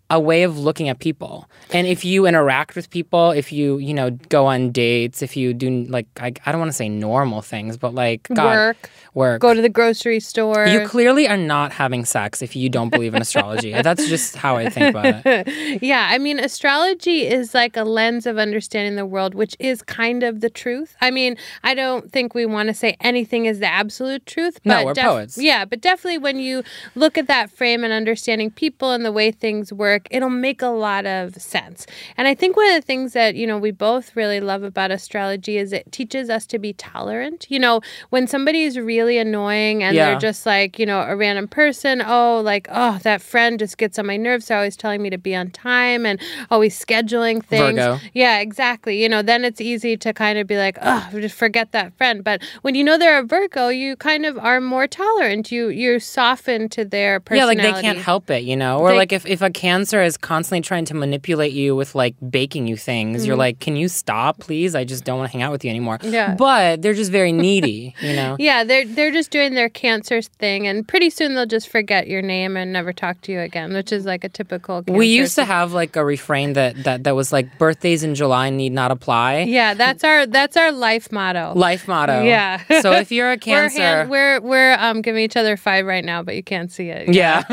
a 0.09 0.19
way 0.19 0.43
of 0.43 0.59
looking 0.59 0.89
at 0.89 0.99
people. 0.99 1.49
And 1.71 1.87
if 1.87 2.05
you 2.05 2.25
interact 2.27 2.75
with 2.75 2.89
people, 2.89 3.31
if 3.31 3.51
you, 3.51 3.77
you 3.77 3.93
know, 3.93 4.11
go 4.29 4.45
on 4.45 4.71
dates, 4.71 5.21
if 5.21 5.35
you 5.35 5.53
do 5.53 5.85
like 5.85 6.05
I, 6.19 6.33
I 6.45 6.51
don't 6.51 6.59
want 6.59 6.69
to 6.69 6.77
say 6.77 6.89
normal 6.89 7.41
things, 7.41 7.77
but 7.77 7.95
like 7.95 8.27
God, 8.33 8.55
Work. 8.55 8.89
work. 9.13 9.41
Go 9.41 9.53
to 9.53 9.61
the 9.61 9.69
grocery 9.69 10.19
store. 10.19 10.67
you 10.67 10.85
clearly 10.87 11.27
are 11.27 11.37
not 11.37 11.71
having 11.71 12.05
sex 12.05 12.41
if 12.41 12.55
you 12.55 12.69
don't 12.69 12.89
believe 12.89 13.15
in 13.15 13.21
astrology. 13.21 13.71
That's 13.81 14.07
just 14.07 14.35
how 14.35 14.57
I 14.57 14.69
think 14.69 14.95
about 14.95 15.21
it. 15.25 15.81
yeah, 15.81 16.09
I 16.11 16.17
mean, 16.17 16.37
astrology 16.37 17.25
is 17.25 17.53
like 17.53 17.77
a 17.77 17.83
lens 17.83 18.25
of 18.25 18.37
understanding 18.37 18.95
the 18.95 19.05
world, 19.05 19.33
which 19.33 19.55
is 19.59 19.81
kind 19.81 20.23
of 20.23 20.41
the 20.41 20.49
truth. 20.49 20.95
I 21.01 21.11
mean, 21.11 21.37
I 21.63 21.73
don't 21.73 22.11
think 22.11 22.35
we 22.35 22.45
want 22.45 22.67
to 22.67 22.73
say 22.73 22.97
anything 22.99 23.45
is 23.45 23.59
the 23.59 23.67
absolute 23.67 24.25
truth. 24.25 24.59
But 24.63 24.69
No, 24.69 24.85
we're 24.85 24.95
poets. 24.95 25.37
Yeah, 25.37 25.65
but 25.65 25.81
definitely 25.81 26.17
when 26.17 26.39
you 26.39 26.63
look 26.95 27.17
at 27.17 27.27
that 27.27 27.49
frame 27.49 27.83
and 27.83 27.93
understanding 27.93 28.51
people 28.51 28.91
and 28.91 29.05
the 29.05 29.11
way 29.11 29.31
things 29.31 29.71
work, 29.71 29.92
it'll 30.11 30.29
make 30.29 30.61
a 30.61 30.67
lot 30.67 31.05
of 31.05 31.35
sense. 31.35 31.85
And 32.17 32.27
I 32.27 32.35
think 32.35 32.55
one 32.57 32.67
of 32.69 32.75
the 32.75 32.81
things 32.85 33.13
that, 33.13 33.35
you 33.35 33.47
know, 33.47 33.57
we 33.57 33.71
both 33.71 34.15
really 34.15 34.39
love 34.39 34.63
about 34.63 34.91
astrology 34.91 35.57
is 35.57 35.73
it 35.73 35.91
teaches 35.91 36.29
us 36.29 36.45
to 36.47 36.59
be 36.59 36.73
tolerant. 36.73 37.47
You 37.49 37.59
know, 37.59 37.81
when 38.09 38.27
somebody 38.27 38.63
is 38.63 38.77
really 38.77 39.17
annoying 39.17 39.83
and 39.83 39.95
Yeah. 39.95 40.11
they're 40.11 40.19
just 40.19 40.45
like, 40.45 40.79
you 40.79 40.85
know, 40.85 41.01
a 41.01 41.15
random 41.15 41.47
person, 41.47 42.01
oh, 42.05 42.41
like, 42.43 42.67
oh, 42.71 42.99
that 43.03 43.21
friend 43.21 43.59
just 43.59 43.77
gets 43.77 43.97
on 43.99 44.05
my 44.05 44.17
nerves. 44.17 44.47
They're 44.47 44.57
always 44.57 44.77
telling 44.77 45.01
me 45.01 45.09
to 45.09 45.17
be 45.17 45.35
on 45.35 45.51
time 45.51 46.05
and 46.05 46.19
always 46.51 46.77
scheduling 46.79 47.43
things. 47.43 47.77
Virgo. 47.79 47.99
Yeah, 48.13 48.39
exactly. 48.39 49.01
You 49.01 49.09
know, 49.09 49.21
then 49.21 49.43
it's 49.45 49.61
easy 49.61 49.97
to 49.97 50.13
kind 50.13 50.37
of 50.39 50.47
be 50.47 50.57
like, 50.57 50.77
oh, 50.81 51.09
just 51.13 51.35
forget 51.35 51.71
that 51.71 51.93
friend. 51.97 52.23
But 52.23 52.41
when 52.61 52.75
you 52.75 52.83
know 52.83 52.97
they're 52.97 53.19
a 53.19 53.23
Virgo, 53.23 53.69
you 53.69 53.95
kind 53.95 54.25
of 54.25 54.37
are 54.37 54.59
more 54.61 54.87
tolerant. 54.87 55.51
You 55.51 55.69
you 55.69 55.99
soften 55.99 56.69
to 56.69 56.85
their 56.85 57.19
personality. 57.19 57.61
Yeah, 57.61 57.67
like 57.67 57.75
they 57.75 57.81
can't 57.81 57.97
help 57.97 58.29
it, 58.29 58.43
you 58.43 58.55
know? 58.55 58.79
Or 58.79 58.91
They- 58.91 58.97
like 58.97 59.11
if, 59.11 59.25
if 59.25 59.41
a 59.41 59.49
cancer 59.49 59.82
is 59.91 60.15
constantly 60.17 60.61
trying 60.61 60.85
to 60.85 60.93
manipulate 60.93 61.51
you 61.51 61.75
with 61.75 61.95
like 61.95 62.15
baking 62.29 62.67
you 62.67 62.77
things, 62.77 63.25
you're 63.25 63.35
like, 63.35 63.59
can 63.59 63.75
you 63.75 63.87
stop, 63.87 64.39
please? 64.39 64.75
I 64.75 64.83
just 64.83 65.03
don't 65.03 65.17
want 65.17 65.31
to 65.31 65.37
hang 65.37 65.41
out 65.41 65.51
with 65.51 65.63
you 65.65 65.69
anymore. 65.69 65.97
Mm-hmm. 65.97 66.13
Yeah. 66.13 66.35
But 66.35 66.81
they're 66.81 66.93
just 66.93 67.11
very 67.11 67.31
needy, 67.31 67.95
you 68.01 68.13
know? 68.15 68.37
Yeah, 68.43 68.63
they're 68.63 68.85
they're 68.85 69.11
just 69.11 69.31
doing 69.31 69.53
their 69.55 69.69
cancer 69.69 70.21
thing, 70.21 70.67
and 70.67 70.87
pretty 70.87 71.09
soon 71.09 71.33
they'll 71.33 71.45
just 71.45 71.69
forget 71.69 72.07
your 72.07 72.21
name 72.21 72.57
and 72.57 72.71
never 72.73 72.91
talk 72.93 73.21
to 73.21 73.31
you 73.31 73.39
again, 73.39 73.73
which 73.73 73.91
is 73.91 74.05
like 74.05 74.23
a 74.23 74.29
typical. 74.29 74.83
Cancer 74.83 74.97
We 74.97 75.07
used 75.07 75.35
to 75.35 75.45
have 75.45 75.71
like 75.73 75.95
a 75.95 76.03
refrain 76.03 76.53
that, 76.53 76.83
that, 76.83 77.03
that 77.05 77.15
was 77.15 77.31
like 77.31 77.57
birthdays 77.57 78.03
in 78.03 78.15
July 78.15 78.49
need 78.49 78.73
not 78.73 78.91
apply. 78.91 79.39
Yeah, 79.43 79.73
that's 79.75 80.03
our 80.03 80.25
that's 80.25 80.57
our 80.57 80.71
life 80.71 81.11
motto. 81.11 81.53
Life 81.55 81.87
motto. 81.87 82.23
Yeah. 82.33 82.61
So 82.81 82.91
if 82.93 83.11
you're 83.11 83.31
a 83.31 83.33
We're, 83.35 83.37
cancer. 83.39 83.79
hand, 83.81 84.09
we're 84.09 84.39
we're 84.41 84.73
um 84.79 85.01
giving 85.01 85.23
each 85.23 85.37
other 85.37 85.55
five 85.57 85.85
right 85.85 86.03
now, 86.03 86.21
but 86.23 86.35
you 86.35 86.43
can't 86.43 86.71
see 86.71 86.89
it. 86.89 87.13
yeah. 87.13 87.43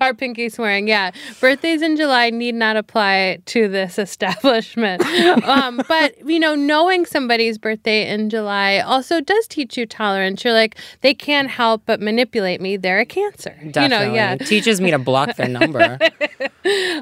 Our 0.00 0.14
pinky 0.14 0.48
swearing, 0.48 0.88
yeah. 0.88 1.10
Birthdays 1.40 1.82
in 1.82 1.96
July 1.96 2.30
need 2.30 2.54
not 2.54 2.76
apply 2.76 3.38
to 3.46 3.68
this 3.68 3.98
establishment. 4.06 5.02
um, 5.44 5.80
but 5.88 6.14
you 6.26 6.38
know, 6.38 6.54
knowing 6.54 7.06
somebody's 7.06 7.58
birthday 7.58 8.08
in 8.08 8.30
July 8.30 8.78
also 8.78 9.20
does 9.20 9.46
teach 9.46 9.76
you 9.76 9.86
tolerance. 9.86 10.44
You're 10.44 10.52
like, 10.52 10.76
they 11.00 11.14
can't 11.14 11.50
help 11.50 11.82
but 11.86 12.00
manipulate 12.00 12.60
me. 12.60 12.76
They're 12.76 13.00
a 13.00 13.06
cancer. 13.06 13.56
Definitely. 13.70 14.06
You 14.06 14.12
know, 14.12 14.14
yeah. 14.14 14.36
Teaches 14.36 14.80
me 14.80 14.90
to 14.90 14.98
block 14.98 15.36
their 15.36 15.48
number. 15.48 15.98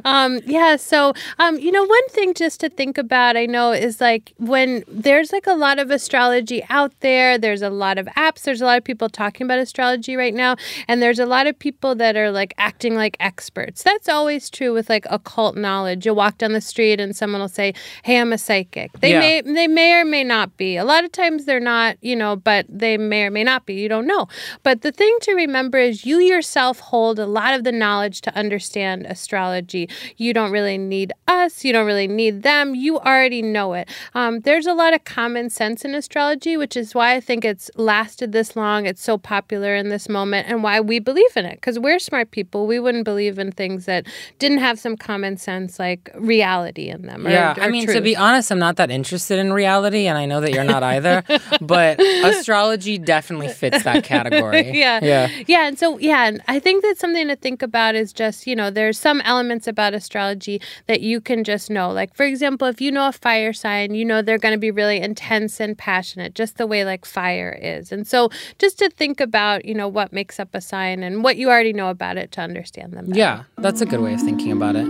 Um, 0.04 0.40
yeah. 0.44 0.76
So, 0.76 1.12
um, 1.38 1.58
you 1.58 1.70
know, 1.70 1.84
one 1.84 2.08
thing 2.08 2.34
just 2.34 2.58
to 2.60 2.68
think 2.68 2.98
about, 2.98 3.36
I 3.36 3.46
know, 3.46 3.70
is 3.70 4.00
like 4.00 4.32
when 4.38 4.82
there's 4.88 5.32
like 5.32 5.46
a 5.46 5.54
lot 5.54 5.78
of 5.78 5.90
astrology 5.90 6.64
out 6.68 6.92
there, 7.00 7.38
there's 7.38 7.62
a 7.62 7.70
lot 7.70 7.98
of 7.98 8.06
apps, 8.06 8.42
there's 8.42 8.60
a 8.60 8.64
lot 8.64 8.78
of 8.78 8.84
people 8.84 9.08
talking 9.08 9.44
about 9.44 9.58
astrology 9.58 10.16
right 10.16 10.34
now, 10.34 10.56
and 10.88 11.00
there's 11.00 11.18
a 11.18 11.26
lot 11.26 11.46
of 11.46 11.56
people 11.58 11.94
that 11.94 12.16
are 12.16 12.30
like 12.30 12.54
acting 12.58 12.94
like 12.94 13.16
experts. 13.20 13.82
That's 13.82 14.08
always 14.12 14.48
true 14.48 14.72
with 14.72 14.88
like 14.88 15.06
occult 15.10 15.56
knowledge. 15.56 16.06
You'll 16.06 16.14
walk 16.14 16.38
down 16.38 16.52
the 16.52 16.60
street 16.60 17.00
and 17.00 17.16
someone 17.16 17.40
will 17.40 17.48
say, 17.48 17.74
Hey, 18.04 18.18
I'm 18.20 18.32
a 18.32 18.38
psychic. 18.38 18.92
They 19.00 19.10
Yeah. 19.12 19.18
may 19.20 19.40
they 19.40 19.66
may 19.66 19.94
or 19.94 20.04
may 20.04 20.22
not 20.22 20.56
be. 20.56 20.76
A 20.76 20.84
lot 20.84 21.04
of 21.04 21.10
times 21.10 21.44
they're 21.46 21.58
not, 21.58 21.96
you 22.00 22.14
know, 22.14 22.36
but 22.36 22.66
they 22.68 22.96
may 22.96 23.24
or 23.24 23.30
may 23.30 23.42
not 23.42 23.66
be. 23.66 23.74
You 23.74 23.88
don't 23.88 24.06
know. 24.06 24.28
But 24.62 24.82
the 24.82 24.92
thing 24.92 25.16
to 25.22 25.32
remember 25.34 25.78
is 25.78 26.06
you 26.06 26.18
yourself 26.20 26.78
hold 26.78 27.18
a 27.18 27.26
lot 27.26 27.54
of 27.54 27.64
the 27.64 27.72
knowledge 27.72 28.20
to 28.22 28.36
understand 28.36 29.06
astrology. 29.06 29.88
You 30.16 30.32
don't 30.32 30.52
really 30.52 30.78
need 30.78 31.12
us. 31.26 31.64
You 31.64 31.72
don't 31.72 31.86
really 31.86 32.08
need 32.08 32.42
them. 32.42 32.74
You 32.74 32.98
already 32.98 33.42
know 33.42 33.72
it. 33.72 33.88
Um, 34.14 34.40
there's 34.40 34.66
a 34.66 34.74
lot 34.74 34.94
of 34.94 35.04
common 35.04 35.50
sense 35.50 35.84
in 35.84 35.94
astrology, 35.94 36.56
which 36.56 36.76
is 36.76 36.94
why 36.94 37.14
I 37.14 37.20
think 37.20 37.44
it's 37.44 37.70
lasted 37.76 38.32
this 38.32 38.54
long. 38.56 38.86
It's 38.86 39.02
so 39.02 39.16
popular 39.18 39.74
in 39.74 39.88
this 39.88 40.08
moment, 40.08 40.48
and 40.48 40.62
why 40.62 40.80
we 40.80 40.98
believe 40.98 41.36
in 41.36 41.44
it. 41.46 41.54
Because 41.56 41.78
we're 41.78 41.98
smart 41.98 42.30
people. 42.30 42.66
We 42.66 42.78
wouldn't 42.78 43.04
believe 43.04 43.38
in 43.38 43.52
things 43.52 43.86
that 43.86 44.01
didn't 44.38 44.58
have 44.58 44.78
some 44.78 44.96
common 44.96 45.36
sense, 45.36 45.78
like 45.78 46.10
reality 46.14 46.88
in 46.88 47.02
them. 47.02 47.26
Or, 47.26 47.30
Yeah, 47.30 47.58
or 47.58 47.62
I 47.62 47.68
mean, 47.70 47.86
to 47.86 48.00
be 48.00 48.16
honest, 48.16 48.50
I'm 48.50 48.58
not 48.58 48.76
that 48.76 48.90
interested 48.90 49.38
in 49.38 49.52
reality, 49.52 50.06
and 50.06 50.18
I 50.18 50.26
know 50.26 50.40
that 50.40 50.52
you're 50.52 50.64
not 50.64 50.82
either. 50.82 51.24
but 51.60 52.00
astrology 52.00 52.98
definitely 52.98 53.48
fits 53.48 53.84
that 53.84 54.04
category. 54.12 54.78
yeah. 54.78 55.00
yeah, 55.02 55.28
Yeah. 55.46 55.66
And 55.66 55.78
so, 55.78 55.98
yeah, 55.98 56.26
and 56.26 56.42
I 56.48 56.58
think 56.58 56.82
that's 56.82 57.00
something 57.00 57.28
to 57.28 57.36
think 57.36 57.62
about 57.62 57.94
is 57.94 58.12
just, 58.12 58.46
you 58.46 58.56
know, 58.56 58.70
there's 58.70 58.98
some 58.98 59.20
elements 59.22 59.66
about 59.66 59.94
astrology 59.94 60.60
that 60.86 61.00
you 61.00 61.20
can 61.20 61.44
just 61.44 61.70
know. 61.70 61.90
Like, 61.90 62.14
for 62.14 62.24
example, 62.24 62.68
if 62.68 62.80
you 62.80 62.90
know 62.90 63.08
a 63.08 63.12
fire 63.12 63.52
sign, 63.52 63.94
you 63.94 64.04
know 64.04 64.22
they're 64.22 64.38
going 64.38 64.54
to 64.54 64.60
be 64.60 64.70
really 64.70 65.00
intense 65.00 65.60
and 65.60 65.76
passionate, 65.76 66.34
just 66.34 66.58
the 66.58 66.66
way 66.66 66.84
like 66.84 67.04
fire 67.04 67.58
is. 67.60 67.92
And 67.92 68.06
so, 68.06 68.30
just 68.58 68.78
to 68.78 68.90
think 68.90 69.20
about, 69.20 69.64
you 69.64 69.74
know, 69.74 69.88
what 69.88 70.12
makes 70.12 70.38
up 70.40 70.54
a 70.54 70.60
sign 70.60 71.02
and 71.02 71.22
what 71.22 71.36
you 71.36 71.48
already 71.48 71.72
know 71.72 71.88
about 71.88 72.16
it 72.16 72.32
to 72.32 72.40
understand 72.40 72.92
them. 72.92 73.06
better. 73.06 73.18
yeah. 73.18 73.44
That's 73.58 73.80
a 73.80 73.86
good 73.92 74.00
way 74.00 74.14
of 74.14 74.22
thinking 74.22 74.52
about 74.52 74.74
it. 74.74 74.88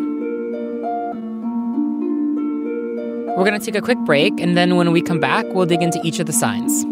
We're 3.36 3.44
gonna 3.44 3.58
take 3.58 3.74
a 3.74 3.80
quick 3.80 3.98
break, 4.04 4.38
and 4.38 4.56
then 4.56 4.76
when 4.76 4.92
we 4.92 5.02
come 5.02 5.18
back, 5.18 5.44
we'll 5.48 5.66
dig 5.66 5.82
into 5.82 6.00
each 6.04 6.20
of 6.20 6.26
the 6.26 6.32
signs. 6.32 6.82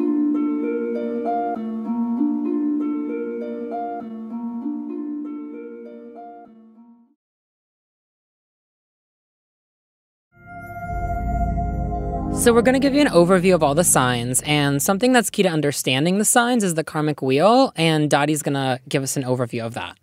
So, 12.43 12.55
we're 12.55 12.62
going 12.62 12.73
to 12.73 12.81
give 12.81 12.95
you 12.95 13.02
an 13.02 13.09
overview 13.09 13.55
of 13.55 13.62
all 13.62 13.75
the 13.75 13.85
signs, 13.85 14.40
and 14.47 14.83
something 14.83 15.12
that's 15.12 15.29
key 15.29 15.43
to 15.43 15.50
understanding 15.50 16.17
the 16.17 16.25
signs 16.25 16.64
is 16.64 16.73
the 16.73 16.83
karmic 16.83 17.21
wheel, 17.21 17.71
and 17.76 18.09
Dottie's 18.09 18.40
going 18.40 18.55
to 18.55 18.81
give 18.88 19.02
us 19.02 19.14
an 19.19 19.25
overview 19.25 19.62
of 19.62 19.75
that. 19.75 19.99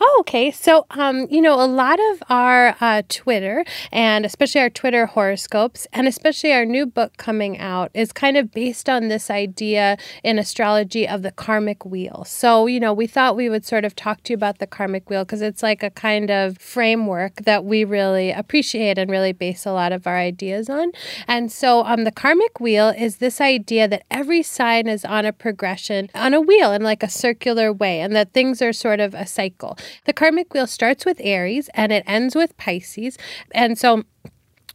Oh, 0.00 0.16
okay. 0.20 0.50
So, 0.50 0.86
um, 0.90 1.26
you 1.30 1.40
know, 1.40 1.60
a 1.62 1.66
lot 1.66 1.98
of 2.12 2.22
our 2.28 2.76
uh, 2.80 3.02
Twitter 3.08 3.64
and 3.92 4.24
especially 4.24 4.60
our 4.60 4.70
Twitter 4.70 5.06
horoscopes, 5.06 5.86
and 5.92 6.06
especially 6.06 6.52
our 6.52 6.64
new 6.64 6.86
book 6.86 7.16
coming 7.16 7.58
out, 7.58 7.90
is 7.94 8.12
kind 8.12 8.36
of 8.36 8.52
based 8.52 8.88
on 8.88 9.08
this 9.08 9.30
idea 9.30 9.96
in 10.22 10.38
astrology 10.38 11.06
of 11.06 11.22
the 11.22 11.32
karmic 11.32 11.84
wheel. 11.84 12.24
So, 12.26 12.66
you 12.66 12.80
know, 12.80 12.92
we 12.92 13.06
thought 13.06 13.36
we 13.36 13.48
would 13.48 13.64
sort 13.64 13.84
of 13.84 13.94
talk 13.94 14.22
to 14.24 14.32
you 14.32 14.34
about 14.34 14.58
the 14.58 14.66
karmic 14.66 15.08
wheel 15.10 15.24
because 15.24 15.42
it's 15.42 15.62
like 15.62 15.82
a 15.82 15.90
kind 15.90 16.30
of 16.30 16.58
framework 16.58 17.42
that 17.42 17.64
we 17.64 17.84
really 17.84 18.30
appreciate 18.32 18.98
and 18.98 19.10
really 19.10 19.32
base 19.32 19.66
a 19.66 19.72
lot 19.72 19.92
of 19.92 20.06
our 20.06 20.16
ideas 20.16 20.68
on. 20.68 20.92
And 21.26 21.50
so, 21.50 21.84
um, 21.84 22.04
the 22.04 22.12
karmic 22.12 22.60
wheel 22.60 22.88
is 22.88 23.16
this 23.16 23.40
idea 23.40 23.88
that 23.88 24.04
every 24.10 24.42
sign 24.42 24.88
is 24.88 25.04
on 25.04 25.26
a 25.26 25.32
progression, 25.32 26.08
on 26.14 26.34
a 26.34 26.40
wheel 26.40 26.72
in 26.72 26.82
like 26.82 27.02
a 27.02 27.08
circular 27.08 27.72
way, 27.72 28.00
and 28.00 28.14
that 28.16 28.32
things 28.32 28.62
are 28.62 28.72
sort 28.72 29.00
of 29.00 29.14
a 29.14 29.26
cycle. 29.26 29.59
The 30.04 30.12
karmic 30.12 30.52
wheel 30.52 30.66
starts 30.66 31.04
with 31.04 31.20
Aries 31.22 31.68
and 31.74 31.92
it 31.92 32.04
ends 32.06 32.34
with 32.34 32.56
Pisces. 32.56 33.16
And 33.52 33.78
so 33.78 34.04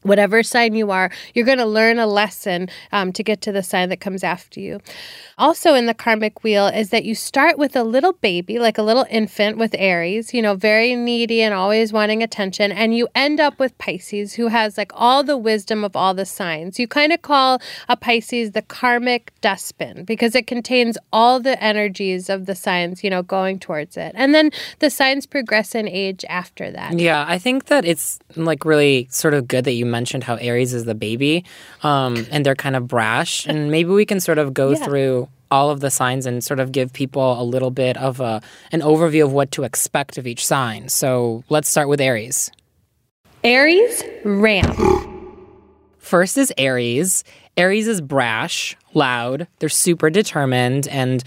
whatever 0.05 0.43
sign 0.43 0.75
you 0.75 0.91
are, 0.91 1.09
you're 1.33 1.45
going 1.45 1.57
to 1.57 1.65
learn 1.65 1.99
a 1.99 2.07
lesson 2.07 2.69
um, 2.91 3.11
to 3.11 3.23
get 3.23 3.41
to 3.41 3.51
the 3.51 3.63
sign 3.63 3.89
that 3.89 3.99
comes 3.99 4.23
after 4.23 4.59
you. 4.59 4.79
Also, 5.37 5.73
in 5.73 5.85
the 5.85 5.93
karmic 5.93 6.43
wheel, 6.43 6.67
is 6.67 6.91
that 6.91 7.03
you 7.03 7.13
start 7.13 7.57
with 7.57 7.75
a 7.75 7.83
little 7.83 8.13
baby, 8.13 8.57
like 8.57 8.77
a 8.77 8.83
little 8.83 9.05
infant 9.09 9.57
with 9.57 9.75
Aries, 9.77 10.33
you 10.33 10.41
know, 10.41 10.55
very 10.55 10.95
needy 10.95 11.41
and 11.41 11.53
always 11.53 11.91
wanting 11.91 12.23
attention. 12.23 12.71
And 12.71 12.95
you 12.95 13.09
end 13.15 13.39
up 13.39 13.59
with 13.59 13.77
Pisces, 13.77 14.35
who 14.35 14.47
has 14.47 14.77
like 14.77 14.91
all 14.93 15.23
the 15.23 15.37
wisdom 15.37 15.83
of 15.83 15.95
all 15.95 16.13
the 16.13 16.25
signs. 16.25 16.79
You 16.79 16.87
kind 16.87 17.11
of 17.11 17.21
call 17.21 17.59
a 17.89 17.97
Pisces 17.97 18.51
the 18.51 18.61
karmic 18.61 19.33
dustbin 19.41 20.05
because 20.05 20.35
it 20.35 20.47
contains 20.47 20.97
all 21.11 21.39
the 21.39 21.61
energies 21.61 22.29
of 22.29 22.45
the 22.45 22.55
signs, 22.55 23.03
you 23.03 23.09
know, 23.09 23.23
going 23.23 23.59
towards 23.59 23.97
it. 23.97 24.13
And 24.15 24.33
then 24.33 24.51
the 24.79 24.89
signs 24.89 25.25
progress 25.25 25.75
in 25.75 25.87
age 25.87 26.23
after 26.29 26.71
that. 26.71 26.97
Yeah, 26.97 27.25
I 27.27 27.39
think 27.39 27.65
that 27.65 27.83
it's 27.83 28.19
like 28.35 28.63
really 28.63 29.07
sort 29.11 29.33
of 29.33 29.47
good 29.47 29.65
that 29.65 29.73
you 29.73 29.85
mentioned 29.97 30.23
how 30.29 30.35
Aries 30.49 30.73
is 30.73 30.83
the 30.85 30.95
baby, 31.07 31.35
um, 31.83 32.11
and 32.31 32.39
they're 32.45 32.61
kind 32.67 32.75
of 32.75 32.83
brash, 32.87 33.33
and 33.49 33.57
maybe 33.75 33.89
we 34.01 34.05
can 34.05 34.19
sort 34.19 34.37
of 34.43 34.47
go 34.53 34.67
Yeah. 34.71 34.83
through 34.85 35.13
all 35.51 35.69
of 35.69 35.79
the 35.79 35.89
signs 35.99 36.25
and 36.25 36.43
sort 36.43 36.59
of 36.59 36.67
give 36.71 36.91
people 36.91 37.27
a 37.39 37.45
little 37.53 37.71
bit 37.71 37.95
of 37.97 38.19
a, 38.19 38.41
an 38.75 38.81
overview 38.81 39.23
of 39.23 39.31
what 39.31 39.49
to 39.51 39.63
expect 39.63 40.17
of 40.17 40.25
each 40.27 40.43
sign. 40.45 40.89
So 40.89 41.43
let's 41.49 41.69
start 41.69 41.87
with 41.87 42.01
Aries. 42.01 42.51
Aries, 43.43 44.03
ramp. 44.25 44.75
First 45.99 46.37
is 46.37 46.51
Aries. 46.57 47.23
Aries 47.57 47.87
is 47.87 48.01
brash, 48.01 48.75
loud. 48.93 49.47
They're 49.59 49.69
super 49.69 50.09
determined 50.09 50.87
and 50.89 51.23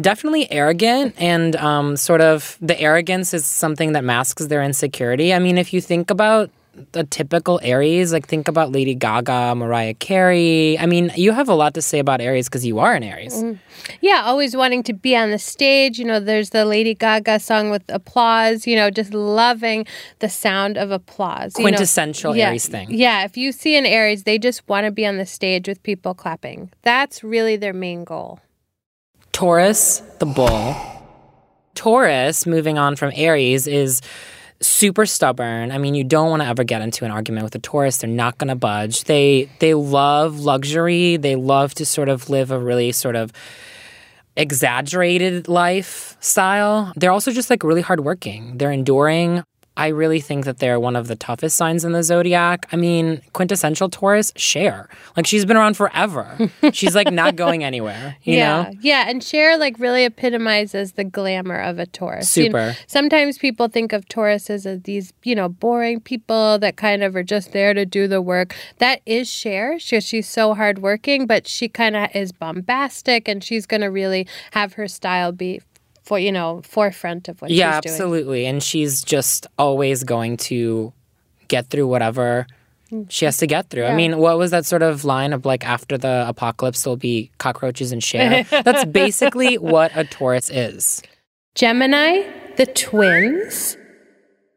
definitely 0.00 0.50
arrogant 0.50 1.14
and 1.18 1.56
um, 1.56 1.96
sort 1.96 2.20
of 2.20 2.56
the 2.60 2.78
arrogance 2.80 3.34
is 3.34 3.44
something 3.44 3.92
that 3.92 4.04
masks 4.04 4.46
their 4.46 4.62
insecurity. 4.62 5.34
I 5.34 5.38
mean, 5.38 5.58
if 5.58 5.72
you 5.72 5.80
think 5.80 6.10
about 6.10 6.50
the 6.92 7.04
typical 7.04 7.60
Aries, 7.62 8.12
like 8.12 8.26
think 8.26 8.48
about 8.48 8.72
Lady 8.72 8.94
Gaga, 8.94 9.54
Mariah 9.54 9.94
Carey. 9.94 10.78
I 10.78 10.86
mean, 10.86 11.12
you 11.16 11.32
have 11.32 11.48
a 11.48 11.54
lot 11.54 11.74
to 11.74 11.82
say 11.82 11.98
about 11.98 12.20
Aries 12.20 12.48
because 12.48 12.64
you 12.64 12.78
are 12.78 12.94
an 12.94 13.02
Aries. 13.02 13.34
Mm. 13.34 13.58
Yeah, 14.00 14.22
always 14.24 14.56
wanting 14.56 14.82
to 14.84 14.92
be 14.92 15.14
on 15.16 15.30
the 15.30 15.38
stage. 15.38 15.98
You 15.98 16.04
know, 16.04 16.20
there's 16.20 16.50
the 16.50 16.64
Lady 16.64 16.94
Gaga 16.94 17.40
song 17.40 17.70
with 17.70 17.82
applause, 17.88 18.66
you 18.66 18.76
know, 18.76 18.90
just 18.90 19.12
loving 19.12 19.86
the 20.20 20.28
sound 20.28 20.78
of 20.78 20.90
applause. 20.90 21.54
you 21.58 21.64
know. 21.64 21.70
Quintessential 21.70 22.34
yeah, 22.34 22.48
Aries 22.48 22.68
thing. 22.68 22.88
Yeah, 22.90 23.24
if 23.24 23.36
you 23.36 23.52
see 23.52 23.76
an 23.76 23.84
Aries, 23.84 24.24
they 24.24 24.38
just 24.38 24.66
want 24.68 24.86
to 24.86 24.90
be 24.90 25.06
on 25.06 25.18
the 25.18 25.26
stage 25.26 25.68
with 25.68 25.82
people 25.82 26.14
clapping. 26.14 26.70
That's 26.82 27.22
really 27.22 27.56
their 27.56 27.74
main 27.74 28.04
goal. 28.04 28.40
Taurus, 29.32 30.00
the 30.18 30.26
bull. 30.26 30.76
Taurus, 31.74 32.46
moving 32.46 32.78
on 32.78 32.96
from 32.96 33.12
Aries, 33.14 33.66
is 33.66 34.02
super 34.62 35.06
stubborn. 35.06 35.72
I 35.72 35.78
mean, 35.78 35.94
you 35.94 36.04
don't 36.04 36.30
want 36.30 36.42
to 36.42 36.48
ever 36.48 36.64
get 36.64 36.82
into 36.82 37.04
an 37.04 37.10
argument 37.10 37.44
with 37.44 37.54
a 37.54 37.58
Taurus. 37.58 37.98
They're 37.98 38.10
not 38.10 38.38
going 38.38 38.48
to 38.48 38.54
budge. 38.54 39.04
They 39.04 39.48
they 39.58 39.74
love 39.74 40.40
luxury. 40.40 41.16
They 41.16 41.36
love 41.36 41.74
to 41.74 41.86
sort 41.86 42.08
of 42.08 42.30
live 42.30 42.50
a 42.50 42.58
really 42.58 42.92
sort 42.92 43.16
of 43.16 43.32
exaggerated 44.36 45.48
lifestyle. 45.48 46.92
They're 46.96 47.10
also 47.12 47.32
just 47.32 47.50
like 47.50 47.62
really 47.62 47.82
hardworking. 47.82 48.58
They're 48.58 48.72
enduring. 48.72 49.44
I 49.76 49.88
really 49.88 50.20
think 50.20 50.44
that 50.44 50.58
they're 50.58 50.78
one 50.78 50.96
of 50.96 51.08
the 51.08 51.16
toughest 51.16 51.56
signs 51.56 51.82
in 51.84 51.92
the 51.92 52.02
zodiac. 52.02 52.66
I 52.72 52.76
mean, 52.76 53.22
quintessential 53.32 53.88
Taurus, 53.88 54.30
Cher. 54.36 54.88
Like 55.16 55.26
she's 55.26 55.46
been 55.46 55.56
around 55.56 55.78
forever. 55.78 56.50
she's 56.72 56.94
like 56.94 57.10
not 57.10 57.36
going 57.36 57.64
anywhere. 57.64 58.16
You 58.22 58.36
yeah, 58.36 58.62
know? 58.62 58.70
yeah, 58.82 59.08
and 59.08 59.24
Cher 59.24 59.56
like 59.56 59.78
really 59.78 60.04
epitomizes 60.04 60.92
the 60.92 61.04
glamour 61.04 61.58
of 61.58 61.78
a 61.78 61.86
Taurus. 61.86 62.36
You 62.36 62.50
know, 62.50 62.72
Super. 62.72 62.78
sometimes 62.86 63.38
people 63.38 63.68
think 63.68 63.94
of 63.94 64.04
Tauruses 64.06 64.66
as 64.66 64.82
these, 64.82 65.14
you 65.22 65.34
know, 65.34 65.48
boring 65.48 66.00
people 66.00 66.58
that 66.58 66.76
kind 66.76 67.02
of 67.02 67.16
are 67.16 67.22
just 67.22 67.52
there 67.52 67.72
to 67.72 67.86
do 67.86 68.06
the 68.06 68.20
work. 68.20 68.54
That 68.78 69.00
is 69.06 69.28
Cher. 69.28 69.78
She, 69.78 70.00
she's 70.00 70.28
so 70.28 70.52
hardworking, 70.52 71.26
but 71.26 71.48
she 71.48 71.68
kind 71.68 71.96
of 71.96 72.10
is 72.14 72.30
bombastic, 72.32 73.26
and 73.26 73.42
she's 73.42 73.64
going 73.64 73.80
to 73.80 73.88
really 73.88 74.26
have 74.50 74.74
her 74.74 74.86
style 74.86 75.32
be 75.32 75.62
for 76.02 76.18
you 76.18 76.32
know 76.32 76.62
forefront 76.62 77.28
of 77.28 77.40
what 77.40 77.50
yeah, 77.50 77.80
she's 77.80 77.82
doing. 77.82 77.94
absolutely. 77.94 78.46
And 78.46 78.62
she's 78.62 79.02
just 79.02 79.46
always 79.58 80.04
going 80.04 80.36
to 80.38 80.92
get 81.48 81.68
through 81.68 81.86
whatever 81.86 82.46
mm-hmm. 82.90 83.08
she 83.08 83.24
has 83.24 83.36
to 83.38 83.46
get 83.46 83.70
through. 83.70 83.84
I 83.84 83.94
mean, 83.94 84.18
what 84.18 84.38
was 84.38 84.50
that 84.50 84.66
sort 84.66 84.82
of 84.82 85.04
line 85.04 85.32
of 85.32 85.44
like 85.44 85.64
after 85.64 85.98
the 85.98 86.24
apocalypse 86.28 86.82
there'll 86.82 86.96
be 86.96 87.30
cockroaches 87.38 87.92
and 87.92 88.02
Cher? 88.02 88.44
That's 88.50 88.84
basically 88.84 89.58
what 89.58 89.92
a 89.94 90.04
Taurus 90.04 90.50
is. 90.50 91.02
Gemini, 91.54 92.22
the 92.56 92.66
twins. 92.66 93.76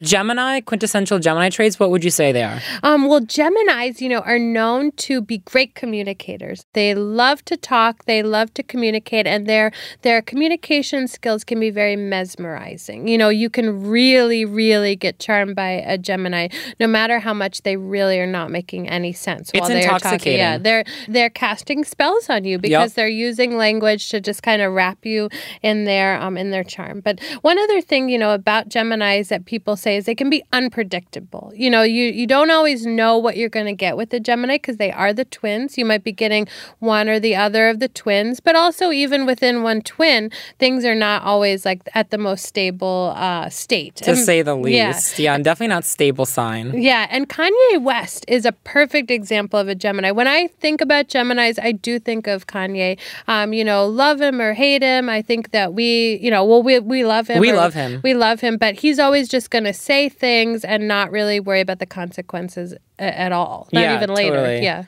Gemini, 0.01 0.59
quintessential 0.59 1.19
Gemini 1.19 1.49
traits, 1.49 1.79
what 1.79 1.89
would 1.89 2.03
you 2.03 2.09
say 2.11 2.31
they 2.33 2.43
are? 2.43 2.59
Um, 2.83 3.07
well, 3.07 3.21
Geminis, 3.21 4.01
you 4.01 4.09
know, 4.09 4.19
are 4.19 4.37
known 4.37 4.91
to 4.93 5.21
be 5.21 5.37
great 5.39 5.73
communicators. 5.73 6.65
They 6.73 6.93
love 6.93 7.43
to 7.45 7.55
talk, 7.55 8.03
they 8.05 8.21
love 8.21 8.53
to 8.55 8.63
communicate, 8.63 9.25
and 9.25 9.47
their 9.47 9.71
their 10.01 10.21
communication 10.21 11.07
skills 11.07 11.45
can 11.45 11.61
be 11.61 11.69
very 11.69 11.95
mesmerizing. 11.95 13.07
You 13.07 13.17
know, 13.17 13.29
you 13.29 13.49
can 13.49 13.87
really, 13.87 14.43
really 14.43 14.97
get 14.97 15.17
charmed 15.19 15.55
by 15.55 15.69
a 15.69 15.97
Gemini, 15.97 16.49
no 16.79 16.87
matter 16.87 17.19
how 17.19 17.33
much 17.33 17.61
they 17.61 17.77
really 17.77 18.19
are 18.19 18.27
not 18.27 18.51
making 18.51 18.89
any 18.89 19.13
sense 19.13 19.49
It's 19.53 19.61
while 19.61 19.69
they 19.69 19.85
are 19.85 19.97
talking. 19.97 20.07
intoxicating. 20.07 20.39
Yeah, 20.39 20.57
they're 20.57 20.83
they're 21.07 21.29
casting 21.29 21.85
spells 21.85 22.29
on 22.29 22.43
you 22.43 22.59
because 22.59 22.95
they're 22.95 23.07
using 23.07 23.55
language 23.55 24.09
to 24.09 24.19
just 24.19 24.43
kind 24.43 24.61
of 24.61 24.73
wrap 24.73 25.05
you 25.05 25.29
in 25.61 25.85
their 25.85 26.19
um 26.21 26.37
in 26.37 26.51
their 26.51 26.65
charm. 26.65 26.99
But 26.99 27.21
one 27.43 27.57
other 27.57 27.79
thing, 27.79 28.09
you 28.09 28.17
know, 28.17 28.33
about 28.33 28.67
Geminis 28.67 29.29
that 29.29 29.45
people 29.45 29.77
say 29.85 29.95
is 29.97 30.05
they 30.05 30.15
can 30.21 30.29
be 30.37 30.41
unpredictable. 30.51 31.51
You 31.55 31.69
know, 31.69 31.81
you 31.83 32.05
you 32.19 32.27
don't 32.27 32.51
always 32.51 32.85
know 32.85 33.17
what 33.17 33.37
you're 33.37 33.49
going 33.57 33.65
to 33.73 33.73
get 33.85 33.95
with 33.97 34.09
the 34.09 34.19
Gemini 34.19 34.55
because 34.55 34.77
they 34.77 34.91
are 34.91 35.13
the 35.13 35.25
twins. 35.25 35.77
You 35.77 35.85
might 35.85 36.03
be 36.03 36.11
getting 36.11 36.47
one 36.79 37.07
or 37.09 37.19
the 37.19 37.35
other 37.35 37.69
of 37.69 37.79
the 37.79 37.87
twins, 37.87 38.39
but 38.39 38.55
also 38.55 38.91
even 38.91 39.25
within 39.25 39.63
one 39.63 39.81
twin, 39.81 40.31
things 40.59 40.83
are 40.85 40.95
not 41.07 41.23
always 41.23 41.65
like 41.65 41.81
at 41.93 42.09
the 42.11 42.17
most 42.17 42.43
stable 42.45 43.13
uh, 43.15 43.49
state. 43.49 43.95
To 43.97 44.11
And- 44.11 44.19
say 44.19 44.41
the 44.41 44.55
yeah. 44.57 44.87
least. 44.93 45.19
Yeah, 45.19 45.35
and 45.35 45.43
definitely 45.43 45.73
not 45.77 45.85
stable 45.85 46.25
sign. 46.25 46.65
Yeah, 46.81 47.07
and 47.09 47.29
Kanye 47.29 47.81
West 47.81 48.25
is 48.27 48.45
a 48.45 48.51
perfect 48.51 49.09
example 49.11 49.59
of 49.59 49.67
a 49.67 49.75
Gemini. 49.75 50.11
When 50.11 50.27
I 50.27 50.47
think 50.63 50.81
about 50.81 51.07
Geminis, 51.07 51.57
I 51.61 51.71
do 51.71 51.99
think 51.99 52.27
of 52.27 52.47
Kanye. 52.47 52.97
Um, 53.27 53.53
you 53.53 53.63
know, 53.63 53.85
love 53.85 54.19
him 54.21 54.41
or 54.41 54.53
hate 54.53 54.81
him. 54.81 55.09
I 55.09 55.21
think 55.21 55.51
that 55.51 55.73
we, 55.73 56.17
you 56.21 56.31
know, 56.31 56.43
well, 56.43 56.63
we 56.63 56.79
we 56.79 57.05
love 57.05 57.27
him. 57.27 57.39
We 57.39 57.51
love 57.53 57.73
him. 57.73 58.01
We 58.03 58.13
love 58.13 58.39
him, 58.41 58.57
but 58.57 58.75
he's 58.83 58.99
always 58.99 59.27
just 59.29 59.49
going 59.51 59.63
to 59.65 59.73
say 59.75 60.09
things 60.09 60.63
and 60.65 60.87
not 60.87 61.11
really 61.11 61.39
worry 61.39 61.61
about 61.61 61.79
the 61.79 61.85
consequences 61.85 62.73
a- 62.99 63.19
at 63.19 63.31
all. 63.31 63.67
Not 63.71 63.81
Yeah, 63.81 63.97
even 63.97 64.13
later. 64.15 64.35
totally. 64.37 64.63
Yeah. 64.63 64.83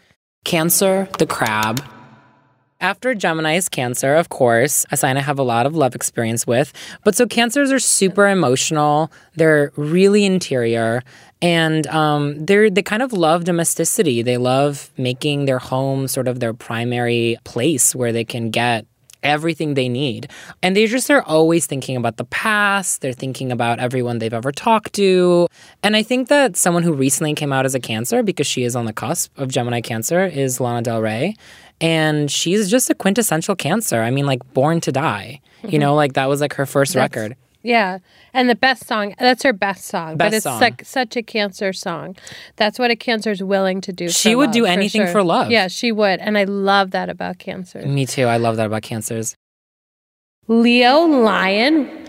Cancer, 0.46 1.08
the 1.20 1.26
crab. 1.26 1.84
After 2.80 3.16
Gemini 3.16 3.56
is 3.56 3.70
Cancer, 3.70 4.14
of 4.14 4.30
course, 4.30 4.86
a 4.92 4.98
sign 4.98 5.18
I 5.18 5.22
have 5.22 5.40
a 5.40 5.44
lot 5.44 5.66
of 5.66 5.76
love 5.76 5.96
experience 5.96 6.46
with. 6.46 6.72
But 7.04 7.16
so 7.16 7.26
Cancers 7.26 7.72
are 7.72 7.80
super 7.80 8.28
emotional. 8.28 9.12
They're 9.36 9.72
really 9.76 10.26
interior, 10.26 11.02
and 11.42 11.88
um, 11.88 12.46
they're 12.46 12.70
they 12.70 12.84
kind 12.84 13.02
of 13.02 13.14
love 13.14 13.46
domesticity. 13.46 14.22
They 14.22 14.38
love 14.38 14.92
making 14.96 15.46
their 15.46 15.58
home 15.58 16.08
sort 16.08 16.28
of 16.28 16.40
their 16.40 16.54
primary 16.54 17.38
place 17.46 17.96
where 17.96 18.12
they 18.12 18.24
can 18.24 18.52
get 18.52 18.86
everything 19.24 19.74
they 19.74 19.90
need. 19.90 20.30
And 20.62 20.76
they 20.76 20.88
just 20.88 21.10
are 21.10 21.22
always 21.24 21.66
thinking 21.66 21.96
about 21.96 22.18
the 22.18 22.26
past. 22.26 23.02
They're 23.02 23.14
thinking 23.14 23.52
about 23.52 23.80
everyone 23.80 24.20
they've 24.20 24.34
ever 24.34 24.52
talked 24.52 24.94
to. 24.94 25.48
And 25.84 25.96
I 25.96 26.04
think 26.04 26.28
that 26.30 26.58
someone 26.58 26.84
who 26.84 26.94
recently 26.94 27.34
came 27.34 27.54
out 27.54 27.66
as 27.66 27.76
a 27.76 27.80
Cancer, 27.80 28.24
because 28.24 28.48
she 28.48 28.64
is 28.64 28.76
on 28.76 28.86
the 28.86 28.94
cusp 28.94 29.38
of 29.38 29.50
Gemini 29.50 29.82
Cancer, 29.82 30.26
is 30.26 30.60
Lana 30.60 30.82
Del 30.82 31.02
Rey. 31.02 31.36
And 31.80 32.32
she's 32.32 32.70
just 32.70 32.90
a 32.90 32.96
quintessential 32.96 33.56
Cancer. 33.56 34.02
I 34.02 34.12
mean, 34.12 34.26
like 34.26 34.42
Born 34.54 34.82
to 34.82 34.92
Die. 34.92 35.42
You 35.62 35.70
mm-hmm. 35.70 35.80
know, 35.80 35.96
like 35.96 36.14
that 36.14 36.28
was 36.30 36.42
like 36.42 36.54
her 36.54 36.66
first 36.66 36.96
record. 36.96 37.36
Yeah, 37.64 38.00
and 38.34 38.50
the 38.50 38.56
best 38.56 38.88
song, 38.88 39.16
that's 39.20 39.44
her 39.44 39.54
best 39.54 39.86
song. 39.86 40.18
Best 40.18 40.32
but 40.32 40.34
it's 40.36 40.44
song. 40.44 40.62
like 40.62 40.86
such 40.86 41.16
a 41.18 41.24
cancer 41.24 41.74
song. 41.74 42.16
That's 42.56 42.80
what 42.80 42.92
a 42.92 42.96
cancer 42.96 43.32
is 43.32 43.44
willing 43.44 43.82
to 43.82 43.92
do. 43.92 44.10
She 44.10 44.32
for 44.32 44.38
would 44.38 44.48
love, 44.48 44.54
do 44.54 44.66
anything 44.66 45.02
sure. 45.04 45.12
for 45.12 45.24
love. 45.24 45.52
Yeah, 45.52 45.68
she 45.68 45.92
would. 45.92 46.20
And 46.20 46.38
I 46.38 46.46
love 46.46 46.92
that 46.92 47.10
about 47.10 47.40
cancer. 47.40 47.82
Me 47.82 48.06
too. 48.06 48.26
I 48.26 48.38
love 48.38 48.58
that 48.58 48.68
about 48.68 48.84
Cancers. 48.84 49.36
Leo 50.48 51.02
lion. 51.02 52.08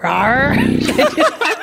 Rawr. 0.00 1.62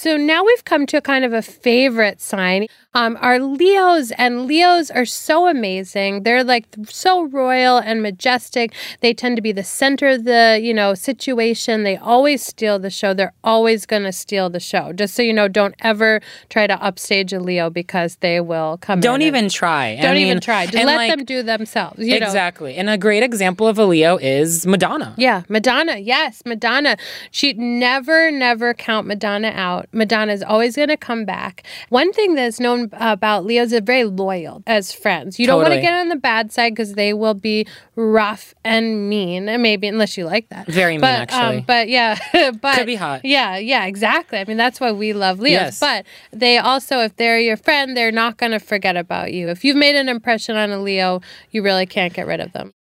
so 0.00 0.16
now 0.16 0.42
we've 0.42 0.64
come 0.64 0.86
to 0.86 0.96
a 0.96 1.02
kind 1.02 1.26
of 1.26 1.34
a 1.34 1.42
favorite 1.42 2.22
sign. 2.22 2.68
Um, 2.94 3.18
are 3.20 3.38
Leos, 3.38 4.10
and 4.12 4.46
Leos 4.46 4.90
are 4.90 5.04
so 5.04 5.46
amazing. 5.46 6.22
They're 6.22 6.42
like 6.42 6.64
so 6.88 7.26
royal 7.26 7.76
and 7.76 8.02
majestic. 8.02 8.72
They 9.00 9.12
tend 9.12 9.36
to 9.36 9.42
be 9.42 9.52
the 9.52 9.62
center 9.62 10.08
of 10.08 10.24
the 10.24 10.58
you 10.60 10.72
know 10.72 10.94
situation. 10.94 11.84
They 11.84 11.98
always 11.98 12.42
steal 12.42 12.78
the 12.78 12.88
show. 12.88 13.12
They're 13.12 13.34
always 13.44 13.84
going 13.84 14.04
to 14.04 14.12
steal 14.12 14.48
the 14.48 14.58
show. 14.58 14.94
Just 14.94 15.14
so 15.14 15.22
you 15.22 15.34
know, 15.34 15.48
don't 15.48 15.74
ever 15.80 16.22
try 16.48 16.66
to 16.66 16.82
upstage 16.82 17.34
a 17.34 17.38
Leo 17.38 17.68
because 17.68 18.16
they 18.16 18.40
will 18.40 18.78
come. 18.78 19.00
Don't 19.00 19.16
and- 19.16 19.22
even 19.24 19.48
try. 19.50 19.98
Don't 20.00 20.16
even 20.16 20.36
mean, 20.36 20.40
try. 20.40 20.64
Just 20.64 20.82
let 20.84 20.96
like, 20.96 21.10
them 21.10 21.26
do 21.26 21.42
themselves. 21.42 22.00
You 22.00 22.18
know? 22.18 22.26
exactly. 22.26 22.76
And 22.76 22.88
a 22.88 22.96
great 22.96 23.22
example 23.22 23.68
of 23.68 23.78
a 23.78 23.84
Leo 23.84 24.16
is 24.16 24.66
Madonna. 24.66 25.14
Yeah, 25.18 25.42
Madonna. 25.50 25.98
Yes, 25.98 26.42
Madonna. 26.46 26.96
She'd 27.30 27.58
never, 27.58 28.30
never 28.30 28.72
count 28.72 29.06
Madonna 29.06 29.52
out. 29.54 29.89
Madonna's 29.92 30.42
always 30.42 30.76
going 30.76 30.88
to 30.88 30.96
come 30.96 31.24
back. 31.24 31.64
One 31.88 32.12
thing 32.12 32.34
that's 32.34 32.60
known 32.60 32.88
about 32.92 33.44
Leos, 33.44 33.70
they're 33.70 33.80
very 33.80 34.04
loyal 34.04 34.62
as 34.66 34.92
friends. 34.92 35.38
You 35.38 35.46
don't 35.46 35.62
want 35.62 35.74
to 35.74 35.80
get 35.80 35.92
on 35.92 36.08
the 36.08 36.16
bad 36.16 36.52
side 36.52 36.72
because 36.72 36.94
they 36.94 37.12
will 37.12 37.34
be 37.34 37.66
rough 37.96 38.54
and 38.64 39.08
mean, 39.08 39.48
and 39.48 39.62
maybe 39.62 39.86
unless 39.88 40.16
you 40.16 40.24
like 40.24 40.48
that. 40.50 40.66
Very 40.66 40.94
mean, 40.94 41.00
but, 41.00 41.20
actually. 41.20 41.58
Um, 41.58 41.64
but 41.66 41.88
yeah, 41.88 42.18
but 42.60 42.76
Could 42.76 42.86
be 42.86 42.96
hot. 42.96 43.24
Yeah, 43.24 43.56
yeah, 43.56 43.86
exactly. 43.86 44.38
I 44.38 44.44
mean, 44.44 44.56
that's 44.56 44.80
why 44.80 44.92
we 44.92 45.12
love 45.12 45.40
Leos. 45.40 45.52
Yes. 45.52 45.80
But 45.80 46.06
they 46.32 46.58
also, 46.58 47.00
if 47.00 47.16
they're 47.16 47.40
your 47.40 47.56
friend, 47.56 47.96
they're 47.96 48.12
not 48.12 48.36
going 48.36 48.52
to 48.52 48.60
forget 48.60 48.96
about 48.96 49.32
you. 49.32 49.48
If 49.48 49.64
you've 49.64 49.76
made 49.76 49.96
an 49.96 50.08
impression 50.08 50.56
on 50.56 50.70
a 50.70 50.78
Leo, 50.78 51.20
you 51.50 51.62
really 51.62 51.86
can't 51.86 52.12
get 52.12 52.26
rid 52.26 52.40
of 52.40 52.52
them. 52.52 52.72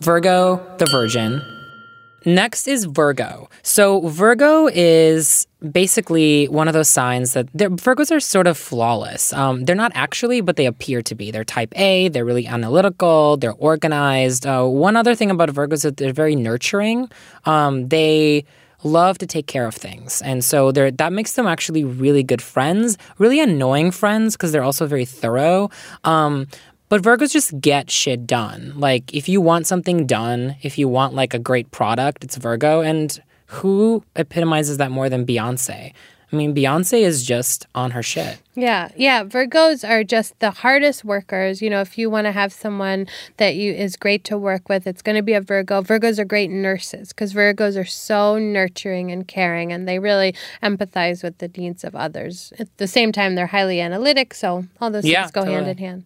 Virgo, 0.00 0.76
the 0.76 0.86
Virgin. 0.86 1.55
Next 2.26 2.66
is 2.66 2.86
Virgo. 2.86 3.48
So 3.62 4.00
Virgo 4.08 4.66
is 4.66 5.46
basically 5.70 6.46
one 6.46 6.66
of 6.66 6.74
those 6.74 6.88
signs 6.88 7.34
that 7.34 7.46
Virgos 7.52 8.10
are 8.10 8.18
sort 8.18 8.48
of 8.48 8.58
flawless. 8.58 9.32
Um, 9.32 9.64
they're 9.64 9.76
not 9.76 9.92
actually, 9.94 10.40
but 10.40 10.56
they 10.56 10.66
appear 10.66 11.02
to 11.02 11.14
be. 11.14 11.30
They're 11.30 11.44
Type 11.44 11.72
A. 11.76 12.08
They're 12.08 12.24
really 12.24 12.48
analytical. 12.48 13.36
They're 13.36 13.54
organized. 13.54 14.44
Uh, 14.44 14.64
one 14.64 14.96
other 14.96 15.14
thing 15.14 15.30
about 15.30 15.50
Virgos 15.50 15.74
is 15.74 15.82
that 15.82 15.98
they're 15.98 16.12
very 16.12 16.34
nurturing. 16.34 17.08
Um, 17.44 17.88
they 17.88 18.44
love 18.82 19.18
to 19.18 19.26
take 19.26 19.46
care 19.46 19.66
of 19.66 19.74
things, 19.74 20.20
and 20.22 20.44
so 20.44 20.72
that 20.72 21.12
makes 21.12 21.34
them 21.34 21.46
actually 21.46 21.84
really 21.84 22.24
good 22.24 22.42
friends. 22.42 22.98
Really 23.18 23.38
annoying 23.40 23.92
friends 23.92 24.34
because 24.34 24.50
they're 24.50 24.64
also 24.64 24.86
very 24.86 25.04
thorough. 25.04 25.70
Um, 26.02 26.48
But 26.88 27.02
Virgos 27.02 27.32
just 27.32 27.60
get 27.60 27.90
shit 27.90 28.26
done. 28.26 28.72
Like, 28.76 29.12
if 29.12 29.28
you 29.28 29.40
want 29.40 29.66
something 29.66 30.06
done, 30.06 30.56
if 30.62 30.78
you 30.78 30.88
want 30.88 31.14
like 31.14 31.34
a 31.34 31.38
great 31.38 31.70
product, 31.70 32.22
it's 32.22 32.36
Virgo. 32.36 32.80
And 32.80 33.20
who 33.46 34.04
epitomizes 34.14 34.78
that 34.78 34.90
more 34.90 35.08
than 35.08 35.26
Beyonce? 35.26 35.92
I 36.32 36.36
mean, 36.36 36.54
Beyonce 36.54 37.02
is 37.02 37.24
just 37.24 37.68
on 37.74 37.92
her 37.92 38.02
shit. 38.02 38.38
Yeah, 38.56 38.88
yeah. 38.96 39.22
Virgos 39.22 39.88
are 39.88 40.02
just 40.02 40.38
the 40.40 40.50
hardest 40.50 41.04
workers. 41.04 41.62
You 41.62 41.70
know, 41.70 41.80
if 41.80 41.96
you 41.96 42.10
want 42.10 42.24
to 42.24 42.32
have 42.32 42.52
someone 42.52 43.06
that 43.36 43.54
you 43.54 43.72
is 43.72 43.96
great 43.96 44.24
to 44.24 44.36
work 44.36 44.68
with, 44.68 44.88
it's 44.88 45.02
going 45.02 45.14
to 45.14 45.22
be 45.22 45.34
a 45.34 45.40
Virgo. 45.40 45.82
Virgos 45.82 46.18
are 46.18 46.24
great 46.24 46.50
nurses 46.50 47.10
because 47.10 47.32
Virgos 47.32 47.80
are 47.80 47.84
so 47.84 48.38
nurturing 48.38 49.12
and 49.12 49.28
caring, 49.28 49.72
and 49.72 49.86
they 49.86 50.00
really 50.00 50.34
empathize 50.64 51.22
with 51.22 51.38
the 51.38 51.48
needs 51.56 51.84
of 51.84 51.94
others. 51.94 52.52
At 52.58 52.76
the 52.78 52.88
same 52.88 53.12
time, 53.12 53.36
they're 53.36 53.46
highly 53.46 53.80
analytic, 53.80 54.34
so 54.34 54.66
all 54.80 54.90
those 54.90 55.04
Yeah, 55.04 55.22
things 55.22 55.32
go 55.32 55.44
hand 55.44 55.68
in 55.68 55.78
hand. 55.78 56.04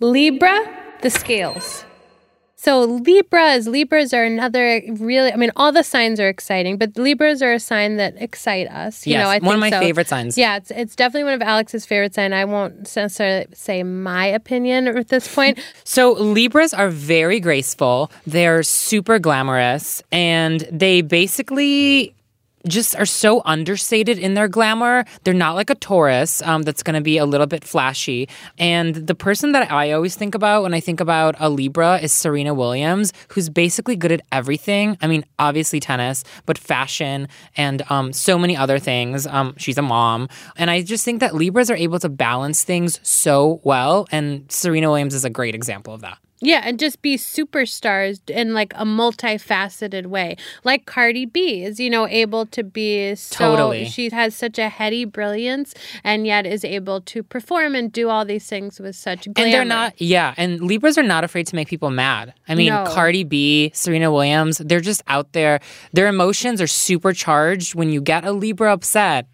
Libra, 0.00 0.58
the 1.02 1.10
scales. 1.10 1.84
So 2.56 2.84
Libras, 2.84 3.66
Libras 3.66 4.12
are 4.12 4.24
another 4.24 4.82
really. 4.98 5.32
I 5.32 5.36
mean, 5.36 5.50
all 5.56 5.72
the 5.72 5.82
signs 5.82 6.20
are 6.20 6.28
exciting, 6.28 6.76
but 6.76 6.94
Libras 6.98 7.40
are 7.40 7.54
a 7.54 7.58
sign 7.58 7.96
that 7.96 8.20
excite 8.20 8.68
us. 8.68 9.06
You 9.06 9.12
yes, 9.12 9.24
know, 9.24 9.30
I 9.30 9.38
one 9.38 9.54
of 9.54 9.60
my 9.60 9.70
so. 9.70 9.80
favorite 9.80 10.08
signs. 10.08 10.36
Yeah, 10.36 10.56
it's 10.56 10.70
it's 10.70 10.94
definitely 10.94 11.24
one 11.24 11.32
of 11.32 11.40
Alex's 11.40 11.86
favorite 11.86 12.14
sign. 12.14 12.34
I 12.34 12.44
won't 12.44 12.80
necessarily 12.80 13.46
say 13.54 13.82
my 13.82 14.26
opinion 14.26 14.88
at 14.88 15.08
this 15.08 15.34
point. 15.34 15.58
So 15.84 16.12
Libras 16.12 16.72
are 16.72 16.88
very 16.88 17.40
graceful. 17.40 18.12
They're 18.26 18.62
super 18.62 19.18
glamorous, 19.18 20.02
and 20.12 20.60
they 20.70 21.00
basically 21.00 22.14
just 22.66 22.96
are 22.96 23.06
so 23.06 23.42
understated 23.44 24.18
in 24.18 24.34
their 24.34 24.48
glamour. 24.48 25.04
They're 25.24 25.34
not 25.34 25.54
like 25.54 25.70
a 25.70 25.74
Taurus 25.74 26.42
um, 26.42 26.62
that's 26.62 26.82
going 26.82 26.94
to 26.94 27.00
be 27.00 27.18
a 27.18 27.24
little 27.24 27.46
bit 27.46 27.64
flashy. 27.64 28.28
And 28.58 28.94
the 28.94 29.14
person 29.14 29.52
that 29.52 29.70
I 29.70 29.92
always 29.92 30.16
think 30.16 30.34
about 30.34 30.62
when 30.62 30.74
I 30.74 30.80
think 30.80 31.00
about 31.00 31.36
a 31.38 31.48
Libra 31.48 31.98
is 31.98 32.12
Serena 32.12 32.54
Williams, 32.54 33.12
who's 33.28 33.48
basically 33.48 33.96
good 33.96 34.12
at 34.12 34.20
everything. 34.32 34.96
I 35.00 35.06
mean, 35.06 35.24
obviously 35.38 35.80
tennis, 35.80 36.24
but 36.46 36.58
fashion 36.58 37.28
and 37.56 37.82
um, 37.90 38.12
so 38.12 38.38
many 38.38 38.56
other 38.56 38.78
things. 38.78 39.26
Um, 39.26 39.54
she's 39.56 39.78
a 39.78 39.82
mom. 39.82 40.28
And 40.56 40.70
I 40.70 40.82
just 40.82 41.04
think 41.04 41.20
that 41.20 41.34
Libras 41.34 41.70
are 41.70 41.76
able 41.76 41.98
to 42.00 42.08
balance 42.08 42.64
things 42.64 43.00
so 43.02 43.60
well. 43.64 44.06
And 44.12 44.50
Serena 44.50 44.88
Williams 44.88 45.14
is 45.14 45.24
a 45.24 45.30
great 45.30 45.54
example 45.54 45.94
of 45.94 46.02
that. 46.02 46.18
Yeah, 46.42 46.62
and 46.64 46.78
just 46.78 47.02
be 47.02 47.16
superstars 47.16 48.20
in 48.30 48.54
like 48.54 48.72
a 48.74 48.84
multifaceted 48.84 50.06
way. 50.06 50.36
Like 50.64 50.86
Cardi 50.86 51.26
B 51.26 51.62
is, 51.62 51.78
you 51.78 51.90
know, 51.90 52.06
able 52.08 52.46
to 52.46 52.64
be 52.64 53.14
so 53.14 53.36
Totally. 53.36 53.84
she 53.84 54.08
has 54.10 54.34
such 54.34 54.58
a 54.58 54.70
heady 54.70 55.04
brilliance 55.04 55.74
and 56.02 56.26
yet 56.26 56.46
is 56.46 56.64
able 56.64 57.02
to 57.02 57.22
perform 57.22 57.74
and 57.74 57.92
do 57.92 58.08
all 58.08 58.24
these 58.24 58.46
things 58.46 58.80
with 58.80 58.96
such 58.96 59.24
glamour. 59.32 59.46
And 59.46 59.52
they're 59.54 59.64
not, 59.66 60.00
yeah. 60.00 60.32
And 60.38 60.62
Libras 60.62 60.96
are 60.96 61.02
not 61.02 61.24
afraid 61.24 61.46
to 61.48 61.56
make 61.56 61.68
people 61.68 61.90
mad. 61.90 62.32
I 62.48 62.54
mean, 62.54 62.70
No. 62.70 62.84
Cardi 62.86 63.24
B, 63.24 63.70
Serena 63.74 64.10
Williams, 64.10 64.58
they're 64.58 64.80
just 64.80 65.02
out 65.08 65.32
there. 65.32 65.60
Their 65.92 66.08
emotions 66.08 66.60
are 66.62 66.66
supercharged. 66.66 67.74
When 67.74 67.90
you 67.90 68.00
get 68.00 68.24
a 68.24 68.32
Libra 68.32 68.72
upset, 68.72 69.26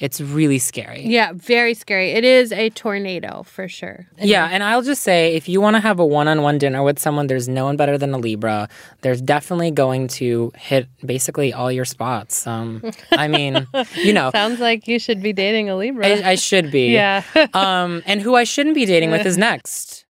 it's 0.00 0.18
really 0.18 0.58
scary. 0.58 1.02
Yeah, 1.04 1.32
very 1.34 1.74
scary. 1.74 2.12
It 2.12 2.24
is 2.24 2.52
a 2.52 2.70
tornado 2.70 3.42
for 3.42 3.68
sure. 3.68 4.06
Yeah, 4.18 4.48
and 4.50 4.62
I'll 4.62 4.80
just 4.80 5.02
say 5.02 5.36
if 5.36 5.46
you 5.46 5.60
want 5.60 5.76
to 5.76 5.80
have 5.80 6.00
a 6.00 6.06
one 6.06 6.26
on 6.26 6.40
one 6.40 6.56
dinner 6.56 6.82
with 6.82 6.98
someone, 6.98 7.26
there's 7.26 7.48
no 7.48 7.66
one 7.66 7.76
better 7.76 7.98
than 7.98 8.14
a 8.14 8.18
Libra. 8.18 8.68
There's 9.02 9.20
definitely 9.20 9.70
going 9.72 10.08
to 10.08 10.52
hit 10.56 10.88
basically 11.04 11.52
all 11.52 11.70
your 11.70 11.84
spots. 11.84 12.46
Um, 12.46 12.82
I 13.12 13.28
mean, 13.28 13.66
you 13.94 14.14
know, 14.14 14.30
Sounds 14.30 14.58
like 14.58 14.88
you 14.88 14.98
should 14.98 15.22
be 15.22 15.34
dating 15.34 15.68
a 15.68 15.76
Libra. 15.76 16.06
I, 16.06 16.30
I 16.30 16.34
should 16.36 16.72
be. 16.72 16.88
yeah. 16.94 17.22
um, 17.52 18.02
and 18.06 18.22
who 18.22 18.34
I 18.34 18.44
shouldn't 18.44 18.74
be 18.74 18.86
dating 18.86 19.10
with 19.10 19.26
is 19.26 19.36
next. 19.50 20.06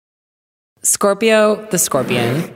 Scorpio, 0.82 1.66
the 1.70 1.78
scorpion. 1.78 2.54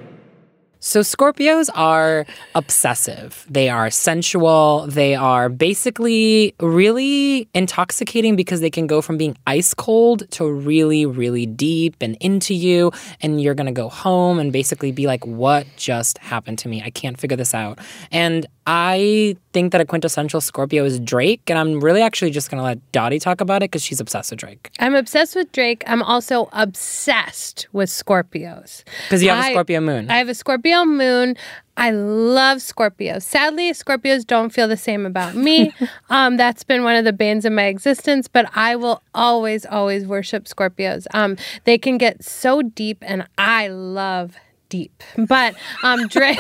So 0.85 0.99
Scorpios 0.99 1.69
are 1.77 2.27
obsessive. 2.57 3.47
They 3.49 3.69
are 3.69 3.89
sensual. 3.89 4.87
They 4.89 5.15
are 5.15 5.49
basically 5.49 6.57
really 6.59 7.49
intoxicating 7.55 8.35
because 8.35 8.61
they 8.61 8.69
can 8.69 8.89
go 8.89 9.01
from 9.01 9.17
being 9.17 9.39
ice 9.47 9.75
cold 9.75 10.29
to 10.33 10.45
really, 10.53 11.07
really 11.07 11.47
deep 11.47 11.95
and 12.01 12.17
into 12.21 12.53
you. 12.53 12.91
And 13.21 13.41
you're 13.41 13.55
going 13.55 13.69
to 13.69 13.73
go 13.73 13.89
home 13.89 14.41
and 14.41 14.53
basically 14.53 14.91
be 14.91 15.07
like, 15.07 15.25
what 15.25 15.69
just 15.77 16.19
happened 16.19 16.59
to 16.59 16.69
me? 16.69 16.83
I 16.85 16.91
can't 16.91 17.17
figure 17.17 17.37
this 17.37 17.55
out. 17.55 17.79
And 18.11 18.45
I 18.67 19.37
think 19.53 19.71
that 19.73 19.81
a 19.81 19.85
quintessential 19.85 20.41
Scorpio 20.41 20.85
is 20.85 20.99
Drake. 20.99 21.43
And 21.49 21.61
I'm 21.61 21.79
really 21.79 22.03
actually 22.03 22.33
just 22.33 22.51
going 22.51 22.59
to 22.59 22.65
let 22.65 22.91
Dottie 22.91 23.21
talk 23.21 23.41
about 23.41 23.63
it 23.63 23.71
because 23.71 23.85
she's 23.85 24.01
obsessed 24.01 24.33
with 24.33 24.41
Drake. 24.41 24.71
I'm 24.81 24.97
obsessed 24.97 25.37
with 25.37 25.53
Drake. 25.53 25.85
I'm 25.87 26.03
also 26.03 26.49
obsessed 26.53 27.69
with 27.73 27.89
Scorpios. 27.89 28.83
Because 29.05 29.23
you 29.23 29.29
have 29.29 29.45
a 29.45 29.47
I- 29.47 29.53
Scorpio 29.53 29.81
moon. 29.81 30.11
I 30.11 30.19
have 30.19 30.29
a 30.29 30.35
Scorpio 30.35 30.72
moon. 30.85 31.37
I 31.77 31.91
love 31.91 32.59
Scorpios. 32.59 33.23
Sadly, 33.23 33.71
Scorpios 33.73 34.27
don't 34.27 34.51
feel 34.51 34.69
the 34.69 34.77
same 34.77 35.07
about 35.07 35.35
me. 35.35 35.73
um, 36.11 36.37
that's 36.37 36.65
been 36.65 36.85
one 36.85 36.97
of 36.97 37.05
the 37.05 37.13
banes 37.13 37.45
of 37.45 37.53
my 37.53 37.65
existence, 37.65 38.29
but 38.29 38.51
I 38.55 38.77
will 38.77 39.03
always, 39.15 39.65
always 39.65 40.07
worship 40.07 40.45
Scorpios. 40.45 41.07
Um, 41.15 41.37
they 41.65 41.79
can 41.79 41.97
get 41.99 42.25
so 42.25 42.63
deep, 42.63 42.99
and 43.03 43.27
I 43.39 43.69
love 43.69 44.37
deep. 44.73 45.03
But 45.19 45.55
um, 45.83 46.09
Drake. 46.09 46.39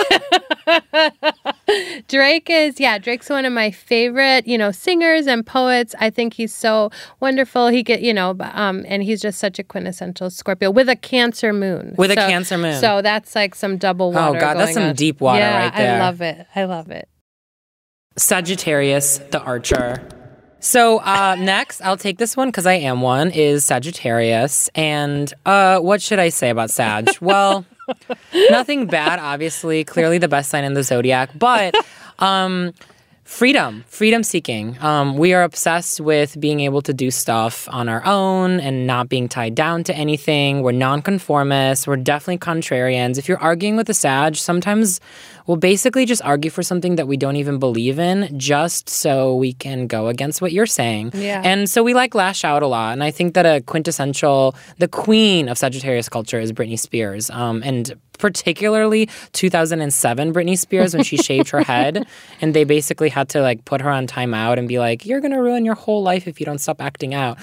Drake 2.08 2.48
is, 2.48 2.80
yeah, 2.80 2.96
Drake's 2.96 3.28
one 3.28 3.44
of 3.44 3.52
my 3.52 3.70
favorite, 3.70 4.46
you 4.46 4.56
know, 4.56 4.70
singers 4.70 5.26
and 5.26 5.44
poets. 5.44 5.94
I 6.00 6.08
think 6.08 6.32
he's 6.32 6.54
so 6.54 6.90
wonderful. 7.20 7.68
He 7.68 7.82
get, 7.82 8.00
you 8.00 8.14
know, 8.14 8.34
um, 8.40 8.86
and 8.88 9.02
he's 9.02 9.20
just 9.20 9.38
such 9.38 9.58
a 9.58 9.62
quintessential 9.62 10.30
Scorpio 10.30 10.70
with 10.70 10.88
a 10.88 10.96
Cancer 10.96 11.52
moon. 11.52 11.94
With 11.98 12.10
a 12.10 12.14
Cancer 12.14 12.56
moon. 12.56 12.80
So 12.80 13.02
that's 13.02 13.34
like 13.34 13.54
some 13.54 13.76
double 13.76 14.12
water. 14.12 14.38
Oh, 14.38 14.40
God, 14.40 14.56
that's 14.56 14.72
some 14.72 14.84
on. 14.84 14.94
deep 14.94 15.20
water 15.20 15.40
yeah, 15.40 15.64
right 15.64 15.76
there. 15.76 15.96
I 15.96 15.98
love 15.98 16.22
it. 16.22 16.46
I 16.56 16.64
love 16.64 16.90
it. 16.90 17.10
Sagittarius, 18.16 19.18
the 19.30 19.42
archer. 19.42 20.08
So 20.62 21.00
uh, 21.00 21.36
next, 21.40 21.82
I'll 21.82 21.98
take 21.98 22.16
this 22.16 22.34
one 22.34 22.48
because 22.48 22.64
I 22.66 22.74
am 22.74 23.02
one. 23.02 23.30
Is 23.30 23.64
Sagittarius, 23.64 24.70
and 24.74 25.32
uh, 25.44 25.80
what 25.80 26.00
should 26.00 26.18
I 26.18 26.30
say 26.30 26.48
about 26.48 26.70
Sag? 26.70 27.10
Well, 27.20 27.64
nothing 28.50 28.86
bad. 28.86 29.18
Obviously, 29.18 29.84
clearly 29.84 30.18
the 30.18 30.28
best 30.28 30.50
sign 30.50 30.64
in 30.64 30.74
the 30.74 30.82
zodiac, 30.82 31.30
but 31.38 31.74
um, 32.18 32.72
freedom, 33.24 33.84
freedom 33.88 34.22
seeking. 34.22 34.76
Um, 34.80 35.16
we 35.16 35.32
are 35.32 35.42
obsessed 35.42 36.00
with 36.00 36.38
being 36.38 36.60
able 36.60 36.82
to 36.82 36.92
do 36.92 37.10
stuff 37.10 37.68
on 37.70 37.88
our 37.88 38.04
own 38.04 38.60
and 38.60 38.86
not 38.86 39.08
being 39.08 39.28
tied 39.28 39.54
down 39.54 39.84
to 39.84 39.94
anything. 39.94 40.62
We're 40.62 40.72
nonconformists. 40.72 41.86
We're 41.86 41.96
definitely 41.96 42.38
contrarians. 42.38 43.18
If 43.18 43.28
you're 43.28 43.38
arguing 43.38 43.76
with 43.76 43.88
a 43.88 43.94
Sag, 43.94 44.36
sometimes 44.36 45.00
we'll 45.46 45.56
basically 45.56 46.06
just 46.06 46.22
argue 46.22 46.50
for 46.50 46.62
something 46.62 46.96
that 46.96 47.06
we 47.08 47.16
don't 47.16 47.36
even 47.36 47.58
believe 47.58 47.98
in 47.98 48.38
just 48.38 48.88
so 48.88 49.34
we 49.36 49.52
can 49.52 49.86
go 49.86 50.08
against 50.08 50.40
what 50.42 50.52
you're 50.52 50.66
saying. 50.66 51.12
Yeah. 51.14 51.42
And 51.44 51.68
so 51.68 51.82
we 51.82 51.94
like 51.94 52.14
lash 52.14 52.44
out 52.44 52.62
a 52.62 52.66
lot. 52.66 52.92
And 52.92 53.02
I 53.02 53.10
think 53.10 53.34
that 53.34 53.46
a 53.46 53.60
quintessential, 53.62 54.54
the 54.78 54.88
queen 54.88 55.48
of 55.48 55.58
Sagittarius 55.58 56.08
culture 56.08 56.40
is 56.40 56.52
Britney 56.52 56.78
Spears. 56.78 57.30
Um, 57.30 57.62
and 57.64 57.94
particularly 58.18 59.08
2007 59.32 60.32
Britney 60.32 60.56
Spears 60.56 60.94
when 60.94 61.02
she 61.02 61.16
shaved 61.16 61.50
her 61.50 61.60
head 61.60 62.06
and 62.40 62.54
they 62.54 62.62
basically 62.62 63.08
had 63.08 63.28
to 63.30 63.42
like 63.42 63.64
put 63.64 63.80
her 63.80 63.90
on 63.90 64.06
timeout 64.06 64.58
and 64.58 64.68
be 64.68 64.78
like, 64.78 65.04
you're 65.04 65.20
going 65.20 65.32
to 65.32 65.42
ruin 65.42 65.64
your 65.64 65.74
whole 65.74 66.04
life 66.04 66.28
if 66.28 66.38
you 66.38 66.46
don't 66.46 66.60
stop 66.60 66.80
acting 66.80 67.14
out. 67.14 67.36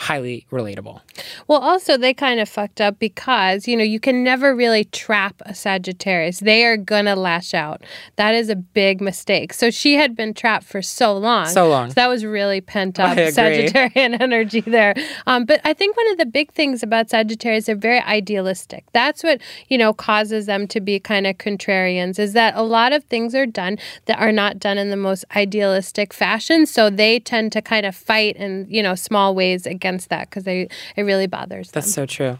Highly 0.00 0.46
relatable. 0.50 1.02
Well, 1.46 1.60
also 1.60 1.98
they 1.98 2.14
kind 2.14 2.40
of 2.40 2.48
fucked 2.48 2.80
up 2.80 2.98
because 2.98 3.68
you 3.68 3.76
know 3.76 3.84
you 3.84 4.00
can 4.00 4.24
never 4.24 4.56
really 4.56 4.84
trap 4.84 5.42
a 5.44 5.54
Sagittarius. 5.54 6.40
They 6.40 6.64
are 6.64 6.78
gonna 6.78 7.14
lash 7.14 7.52
out. 7.52 7.82
That 8.16 8.34
is 8.34 8.48
a 8.48 8.56
big 8.56 9.02
mistake. 9.02 9.52
So 9.52 9.70
she 9.70 9.96
had 9.96 10.16
been 10.16 10.32
trapped 10.32 10.64
for 10.64 10.80
so 10.80 11.14
long. 11.14 11.48
So 11.48 11.68
long. 11.68 11.90
that 11.90 12.08
was 12.08 12.24
really 12.24 12.62
pent 12.62 12.98
up 12.98 13.14
Sagittarian 13.14 14.18
energy 14.22 14.62
there. 14.62 14.94
Um, 15.26 15.44
but 15.44 15.60
I 15.64 15.74
think 15.74 15.94
one 15.98 16.10
of 16.12 16.16
the 16.16 16.24
big 16.24 16.50
things 16.50 16.82
about 16.82 17.10
Sagittarius, 17.10 17.66
they're 17.66 17.76
very 17.76 18.00
idealistic. 18.00 18.86
That's 18.94 19.22
what 19.22 19.42
you 19.68 19.76
know 19.76 19.92
causes 19.92 20.46
them 20.46 20.66
to 20.68 20.80
be 20.80 20.98
kind 20.98 21.26
of 21.26 21.36
contrarians. 21.36 22.18
Is 22.18 22.32
that 22.32 22.56
a 22.56 22.62
lot 22.62 22.94
of 22.94 23.04
things 23.04 23.34
are 23.34 23.44
done 23.44 23.76
that 24.06 24.18
are 24.18 24.32
not 24.32 24.58
done 24.58 24.78
in 24.78 24.88
the 24.88 24.96
most 24.96 25.26
idealistic 25.36 26.14
fashion. 26.14 26.64
So 26.64 26.88
they 26.88 27.20
tend 27.20 27.52
to 27.52 27.60
kind 27.60 27.84
of 27.84 27.94
fight 27.94 28.36
in 28.36 28.66
you 28.70 28.82
know 28.82 28.94
small 28.94 29.34
ways 29.34 29.66
against 29.66 29.89
that 30.06 30.28
because 30.28 30.44
they 30.44 30.68
it 30.96 31.02
really 31.02 31.26
bothers 31.26 31.70
them. 31.70 31.80
That's 31.80 31.92
so 31.92 32.06
true. 32.06 32.38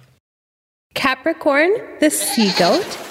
Capricorn, 0.94 1.72
the 2.00 2.10
sea 2.10 2.52
goat. 2.58 3.09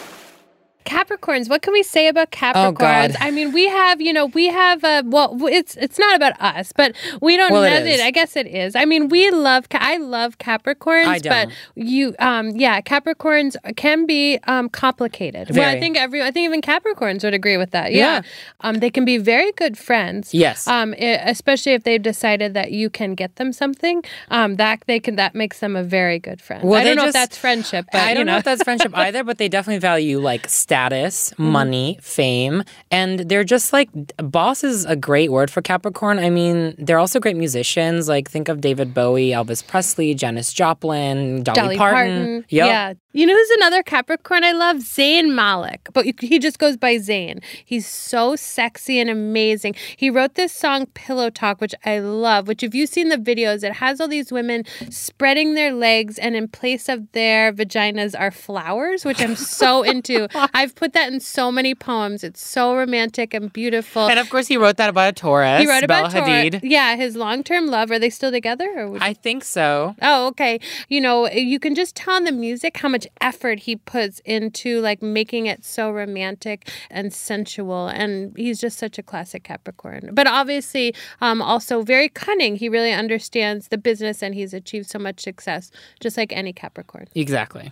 Capricorns. 0.85 1.49
What 1.49 1.61
can 1.61 1.73
we 1.73 1.83
say 1.83 2.07
about 2.07 2.31
Capricorns? 2.31 3.11
Oh, 3.11 3.17
I 3.19 3.31
mean, 3.31 3.51
we 3.51 3.67
have, 3.67 4.01
you 4.01 4.13
know, 4.13 4.27
we 4.27 4.47
have. 4.47 4.83
Uh, 4.83 5.03
well, 5.05 5.37
it's 5.47 5.75
it's 5.77 5.99
not 5.99 6.15
about 6.15 6.39
us, 6.41 6.71
but 6.71 6.95
we 7.21 7.37
don't 7.37 7.51
Well, 7.51 7.63
it 7.63 7.69
know 7.69 7.85
is. 7.85 8.01
I 8.01 8.11
guess 8.11 8.35
it 8.35 8.47
is. 8.47 8.75
I 8.75 8.85
mean, 8.85 9.09
we 9.09 9.29
love. 9.29 9.67
I 9.71 9.97
love 9.97 10.37
Capricorns, 10.37 11.05
I 11.05 11.19
but 11.19 11.49
you, 11.75 12.15
um, 12.19 12.51
yeah, 12.55 12.81
Capricorns 12.81 13.55
can 13.75 14.05
be 14.05 14.39
um, 14.47 14.69
complicated. 14.69 15.55
Well, 15.55 15.69
I 15.69 15.79
think 15.79 15.97
every. 15.97 16.21
I 16.21 16.31
think 16.31 16.45
even 16.45 16.61
Capricorns 16.61 17.23
would 17.23 17.33
agree 17.33 17.57
with 17.57 17.71
that. 17.71 17.91
Yeah, 17.91 17.99
Yeah. 17.99 18.21
Um, 18.61 18.75
they 18.79 18.89
can 18.89 19.05
be 19.05 19.17
very 19.17 19.51
good 19.53 19.77
friends. 19.77 20.33
Yes. 20.33 20.67
Um, 20.67 20.93
especially 20.93 21.73
if 21.73 21.83
they've 21.83 22.01
decided 22.01 22.53
that 22.53 22.71
you 22.71 22.89
can 22.89 23.15
get 23.15 23.35
them 23.35 23.53
something. 23.53 24.03
Um, 24.31 24.55
that 24.55 24.83
they 24.87 24.99
can. 24.99 25.15
That 25.17 25.35
makes 25.35 25.59
them 25.59 25.75
a 25.75 25.83
very 25.83 26.19
good 26.19 26.41
friend. 26.41 26.63
Well, 26.63 26.79
I 26.79 26.83
don't 26.83 26.95
know 26.95 27.07
if 27.07 27.13
that's 27.13 27.37
friendship, 27.37 27.85
but 27.91 28.01
I 28.01 28.13
don't 28.13 28.25
know. 28.25 28.33
know. 28.33 28.37
if 28.39 28.43
that's 28.45 28.63
friendship 28.63 28.91
either, 28.97 29.23
but 29.23 29.37
they 29.37 29.49
definitely 29.49 29.79
value 29.79 30.19
like 30.19 30.49
status, 30.69 31.32
mm-hmm. 31.32 31.45
money, 31.45 31.97
fame, 31.99 32.63
and 32.91 33.21
they're 33.21 33.43
just 33.43 33.73
like 33.73 33.89
boss 34.17 34.63
is 34.63 34.86
a 34.86 34.95
great 34.95 35.32
word 35.32 35.49
for 35.49 35.63
Capricorn. 35.63 36.19
I 36.19 36.29
mean, 36.29 36.75
they're 36.77 36.99
also 36.99 37.19
great 37.19 37.36
musicians. 37.36 38.08
Like 38.08 38.29
think 38.29 38.49
of 38.49 38.62
David 38.62 38.93
Bowie, 38.93 39.29
Elvis 39.29 39.65
Presley, 39.65 40.13
Janis 40.13 40.53
Joplin, 40.53 41.41
Dolly, 41.41 41.55
Dolly 41.55 41.77
Parton. 41.77 42.45
Yep. 42.49 42.67
Yeah. 42.67 42.93
You 43.19 43.25
know 43.25 43.36
who's 43.36 43.49
another 43.49 43.84
Capricorn 43.84 44.45
I 44.45 44.53
love? 44.53 44.77
Zayn 44.77 45.36
Malik. 45.36 45.89
But 45.91 46.05
he 46.21 46.39
just 46.39 46.58
goes 46.58 46.77
by 46.77 46.95
Zayn. 46.95 47.43
He's 47.65 47.86
so 47.86 48.38
sexy 48.38 48.97
and 48.97 49.10
amazing. 49.10 49.75
He 49.97 50.10
wrote 50.10 50.36
this 50.36 50.53
song 50.53 50.86
Pillow 50.93 51.29
Talk, 51.29 51.60
which 51.60 51.75
I 51.86 51.99
love, 51.99 52.47
which 52.47 52.63
if 52.63 52.73
you've 52.73 52.89
seen 52.89 53.10
the 53.10 53.17
videos, 53.17 53.62
it 53.62 53.73
has 53.73 53.99
all 53.99 54.08
these 54.08 54.32
women 54.32 54.63
spreading 54.89 55.53
their 55.53 55.73
legs 55.73 56.17
and 56.17 56.34
in 56.34 56.47
place 56.47 56.88
of 56.88 57.12
their 57.12 57.51
vaginas 57.51 58.17
are 58.17 58.32
flowers, 58.32 59.03
which 59.03 59.21
I'm 59.21 59.36
so 59.36 59.84
into. 59.91 60.29
I've 60.53 60.73
put 60.73 60.93
that 60.93 61.12
in 61.12 61.19
so 61.19 61.51
many 61.51 61.75
poems. 61.75 62.23
It's 62.23 62.41
so 62.41 62.73
romantic 62.73 63.34
and 63.34 63.51
beautiful. 63.51 64.08
And 64.08 64.17
of 64.17 64.29
course, 64.29 64.47
he 64.47 64.55
wrote 64.55 64.77
that 64.77 64.89
about 64.89 65.10
a 65.10 65.12
Taurus. 65.12 65.60
he 65.60 65.67
wrote 65.67 65.84
about 65.84 66.13
Bella 66.13 66.25
Hadid. 66.25 66.62
Yeah, 66.63 66.95
his 66.95 67.17
long-term 67.17 67.67
love. 67.67 67.91
Are 67.91 67.99
they 67.99 68.12
still 68.12 68.32
together? 68.32 68.71
Or 68.77 68.88
would 68.91 69.01
I 69.01 69.12
think 69.12 69.43
so. 69.43 69.97
Oh, 70.01 70.27
okay. 70.27 70.62
You 70.88 71.01
know, 71.01 71.29
you 71.29 71.60
can 71.60 71.75
just 71.75 71.97
tell 71.97 72.15
in 72.15 72.23
the 72.23 72.32
music 72.32 72.77
how 72.77 72.88
much 72.88 73.08
effort 73.21 73.59
he 73.59 73.75
puts 73.75 74.19
into 74.25 74.81
like 74.81 75.01
making 75.01 75.45
it 75.45 75.63
so 75.63 75.91
romantic 75.91 76.69
and 76.89 77.13
sensual. 77.13 77.87
And 77.87 78.35
he's 78.37 78.59
just 78.59 78.77
such 78.77 78.97
a 78.97 79.03
classic 79.03 79.43
Capricorn. 79.43 80.11
But 80.13 80.27
obviously, 80.27 80.93
um, 81.21 81.41
also 81.41 81.81
very 81.81 82.09
cunning. 82.09 82.55
He 82.55 82.69
really 82.69 82.93
understands 82.93 83.69
the 83.69 83.77
business 83.77 84.23
and 84.23 84.33
he's 84.35 84.53
achieved 84.53 84.89
so 84.89 84.99
much 84.99 85.19
success, 85.19 85.71
just 85.99 86.17
like 86.17 86.33
any 86.33 86.53
Capricorn. 86.53 87.07
Exactly. 87.15 87.71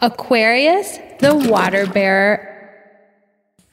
Aquarius, 0.00 0.98
the 1.20 1.34
water 1.34 1.86
bearer. 1.86 2.53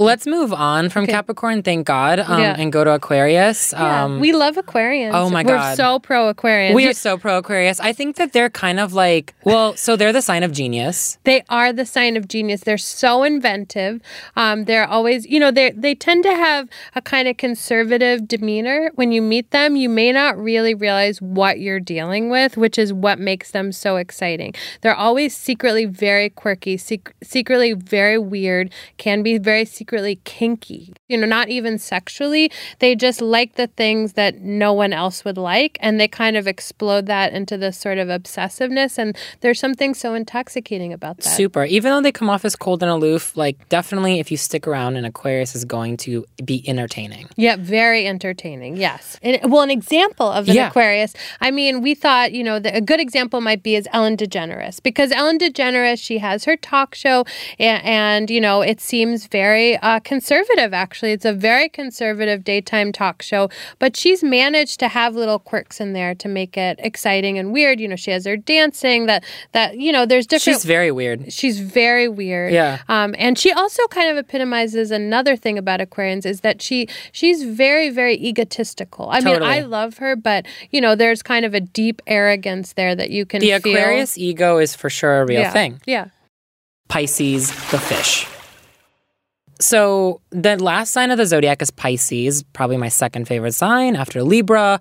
Let's 0.01 0.25
move 0.25 0.51
on 0.51 0.89
from 0.89 1.05
Capricorn, 1.05 1.61
thank 1.61 1.85
God, 1.85 2.19
um, 2.19 2.41
Yeah. 2.41 2.55
and 2.57 2.71
go 2.73 2.83
to 2.83 2.91
Aquarius. 2.91 3.71
Yeah, 3.71 4.05
Um, 4.05 4.19
we 4.19 4.31
love 4.31 4.55
Aquarians. 4.55 5.11
oh 5.13 5.29
my 5.29 5.43
We're 5.43 5.57
God. 5.57 5.77
so 5.77 5.99
pro 5.99 6.27
Aquarius. 6.27 6.73
we 6.73 6.87
are 6.87 6.93
so 6.93 7.19
pro 7.19 7.37
Aquarius. 7.37 7.79
I 7.79 7.93
think 7.93 8.15
that 8.15 8.33
they're 8.33 8.49
kind 8.49 8.79
of 8.79 8.93
like, 8.93 9.35
well, 9.43 9.75
so 9.75 9.95
they're 9.95 10.11
the 10.11 10.23
sign 10.23 10.41
of 10.41 10.51
genius. 10.51 11.19
They 11.23 11.43
are 11.49 11.71
the 11.71 11.85
sign 11.85 12.17
of 12.17 12.27
genius. 12.27 12.61
They're 12.61 12.79
so 12.79 13.21
inventive. 13.21 14.01
Um, 14.35 14.65
they're 14.65 14.87
always, 14.87 15.27
you 15.27 15.39
know, 15.39 15.51
they 15.51 15.69
they 15.69 15.93
tend 15.93 16.23
to 16.23 16.33
have 16.33 16.67
a 16.95 17.01
kind 17.01 17.27
of 17.27 17.37
conservative 17.37 18.27
demeanor. 18.27 18.89
When 18.95 19.11
you 19.11 19.21
meet 19.21 19.51
them, 19.51 19.75
you 19.75 19.87
may 19.87 20.11
not 20.11 20.35
really 20.35 20.73
realize 20.73 21.21
what 21.21 21.59
you're 21.59 21.79
dealing 21.79 22.29
with, 22.31 22.57
which 22.57 22.79
is 22.79 22.91
what 22.91 23.19
makes 23.19 23.51
them 23.51 23.71
so 23.71 23.97
exciting. 23.97 24.55
They're 24.81 24.95
always 24.95 25.37
secretly 25.37 25.85
very 25.85 26.29
quirky, 26.31 26.77
sec- 26.77 27.13
secretly 27.21 27.73
very 27.73 28.17
weird, 28.17 28.71
can 28.97 29.21
be 29.21 29.37
very 29.37 29.65
secretly 29.91 30.21
kinky. 30.23 30.93
You 31.09 31.17
know, 31.17 31.27
not 31.27 31.49
even 31.49 31.77
sexually. 31.77 32.49
They 32.79 32.95
just 32.95 33.21
like 33.21 33.55
the 33.55 33.67
things 33.67 34.13
that 34.13 34.39
no 34.39 34.71
one 34.71 34.93
else 34.93 35.25
would 35.25 35.37
like, 35.37 35.77
and 35.81 35.99
they 35.99 36.07
kind 36.07 36.37
of 36.37 36.47
explode 36.47 37.07
that 37.07 37.33
into 37.33 37.57
this 37.57 37.77
sort 37.77 37.97
of 37.97 38.07
obsessiveness. 38.07 38.97
And 38.97 39.17
there's 39.41 39.59
something 39.59 39.93
so 39.93 40.13
intoxicating 40.13 40.93
about 40.93 41.17
that. 41.17 41.29
Super. 41.29 41.65
Even 41.65 41.91
though 41.91 42.01
they 42.01 42.13
come 42.13 42.29
off 42.29 42.45
as 42.45 42.55
cold 42.55 42.81
and 42.81 42.89
aloof, 42.89 43.35
like 43.35 43.67
definitely 43.67 44.19
if 44.19 44.31
you 44.31 44.37
stick 44.37 44.65
around, 44.65 44.95
an 44.95 45.03
Aquarius 45.03 45.55
is 45.55 45.65
going 45.65 45.97
to 45.97 46.25
be 46.45 46.63
entertaining. 46.69 47.27
Yeah, 47.35 47.57
very 47.59 48.07
entertaining. 48.07 48.77
Yes. 48.77 49.19
And, 49.21 49.51
well, 49.51 49.61
an 49.61 49.71
example 49.71 50.31
of 50.31 50.47
an 50.47 50.55
Yeah. 50.55 50.69
Aquarius. 50.69 51.13
I 51.41 51.51
mean, 51.51 51.81
we 51.81 51.95
thought, 51.95 52.31
you 52.31 52.45
know, 52.45 52.59
the, 52.59 52.73
a 52.73 52.81
good 52.81 53.01
example 53.01 53.41
might 53.41 53.61
be 53.61 53.75
is 53.75 53.89
Ellen 53.91 54.15
DeGeneres 54.15 54.81
because 54.81 55.11
Ellen 55.11 55.37
DeGeneres, 55.37 56.01
she 56.01 56.19
has 56.19 56.45
her 56.45 56.55
talk 56.55 56.95
show, 56.95 57.25
and, 57.59 57.83
and 57.83 58.29
you 58.29 58.39
know, 58.39 58.61
it 58.61 58.79
seems 58.79 59.27
very 59.27 59.80
uh, 59.81 59.99
conservative. 59.99 60.73
Actually, 60.73 61.11
it's 61.11 61.25
a 61.25 61.33
very 61.33 61.69
conservative 61.69 62.43
daytime 62.43 62.91
talk 62.91 63.21
show, 63.21 63.49
but 63.79 63.97
she's 63.97 64.23
managed 64.23 64.79
to 64.79 64.87
have 64.87 65.15
little 65.15 65.39
quirks 65.39 65.79
in 65.79 65.93
there 65.93 66.15
to 66.15 66.27
make 66.27 66.57
it 66.57 66.79
exciting 66.81 67.37
and 67.37 67.51
weird. 67.51 67.79
You 67.79 67.87
know, 67.87 67.95
she 67.95 68.11
has 68.11 68.25
her 68.25 68.37
dancing. 68.37 69.05
That 69.05 69.23
that 69.51 69.77
you 69.77 69.91
know, 69.91 70.05
there's 70.05 70.27
different. 70.27 70.57
She's 70.57 70.65
very 70.65 70.91
weird. 70.91 71.31
She's 71.31 71.59
very 71.59 72.07
weird. 72.07 72.53
Yeah. 72.53 72.79
Um, 72.87 73.15
and 73.17 73.37
she 73.37 73.51
also 73.51 73.85
kind 73.87 74.09
of 74.09 74.17
epitomizes 74.17 74.91
another 74.91 75.35
thing 75.35 75.57
about 75.57 75.79
Aquarians 75.79 76.25
is 76.25 76.41
that 76.41 76.61
she 76.61 76.87
she's 77.11 77.43
very 77.43 77.89
very 77.89 78.15
egotistical. 78.15 79.09
I 79.09 79.19
mean, 79.21 79.41
I 79.41 79.61
love 79.61 79.97
her, 79.97 80.15
but 80.15 80.45
you 80.69 80.81
know, 80.81 80.95
there's 80.95 81.21
kind 81.21 81.45
of 81.45 81.53
a 81.53 81.59
deep 81.59 82.01
arrogance 82.07 82.73
there 82.73 82.95
that 82.95 83.09
you 83.09 83.25
can 83.25 83.39
The 83.39 83.59
feel. 83.59 83.75
Aquarius 83.75 84.17
ego 84.17 84.57
is 84.57 84.75
for 84.75 84.89
sure 84.89 85.21
a 85.21 85.25
real 85.25 85.41
yeah. 85.41 85.51
thing. 85.51 85.81
Yeah. 85.85 86.07
Pisces, 86.87 87.49
the 87.71 87.79
fish. 87.79 88.27
So 89.61 90.21
the 90.31 90.57
last 90.57 90.91
sign 90.91 91.11
of 91.11 91.17
the 91.17 91.25
zodiac 91.27 91.61
is 91.61 91.69
Pisces, 91.69 92.41
probably 92.51 92.77
my 92.77 92.89
second 92.89 93.27
favorite 93.27 93.53
sign 93.53 93.95
after 93.95 94.23
Libra. 94.23 94.79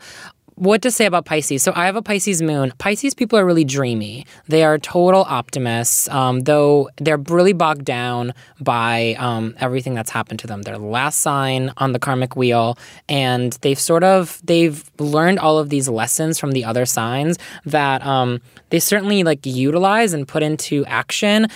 What 0.60 0.82
to 0.82 0.90
say 0.90 1.06
about 1.06 1.24
Pisces? 1.24 1.62
So 1.62 1.72
I 1.74 1.86
have 1.86 1.96
a 1.96 2.02
Pisces 2.02 2.42
moon. 2.42 2.74
Pisces 2.76 3.14
people 3.14 3.38
are 3.38 3.46
really 3.46 3.64
dreamy. 3.64 4.26
They 4.46 4.62
are 4.62 4.76
total 4.76 5.24
optimists, 5.26 6.06
um, 6.10 6.40
though 6.40 6.90
they're 6.98 7.16
really 7.16 7.54
bogged 7.54 7.86
down 7.86 8.34
by 8.60 9.14
um, 9.18 9.54
everything 9.58 9.94
that's 9.94 10.10
happened 10.10 10.38
to 10.40 10.46
them. 10.46 10.60
They're 10.60 10.76
the 10.76 10.84
last 10.84 11.20
sign 11.20 11.72
on 11.78 11.92
the 11.92 11.98
karmic 11.98 12.36
wheel, 12.36 12.76
and 13.08 13.54
they've 13.62 13.80
sort 13.80 14.04
of 14.04 14.38
they've 14.44 14.84
learned 14.98 15.38
all 15.38 15.58
of 15.58 15.70
these 15.70 15.88
lessons 15.88 16.38
from 16.38 16.52
the 16.52 16.66
other 16.66 16.84
signs 16.84 17.38
that 17.64 18.04
um, 18.04 18.42
they 18.68 18.80
certainly 18.80 19.24
like 19.24 19.46
utilize 19.46 20.12
and 20.12 20.28
put 20.28 20.42
into 20.42 20.84
action, 20.84 21.46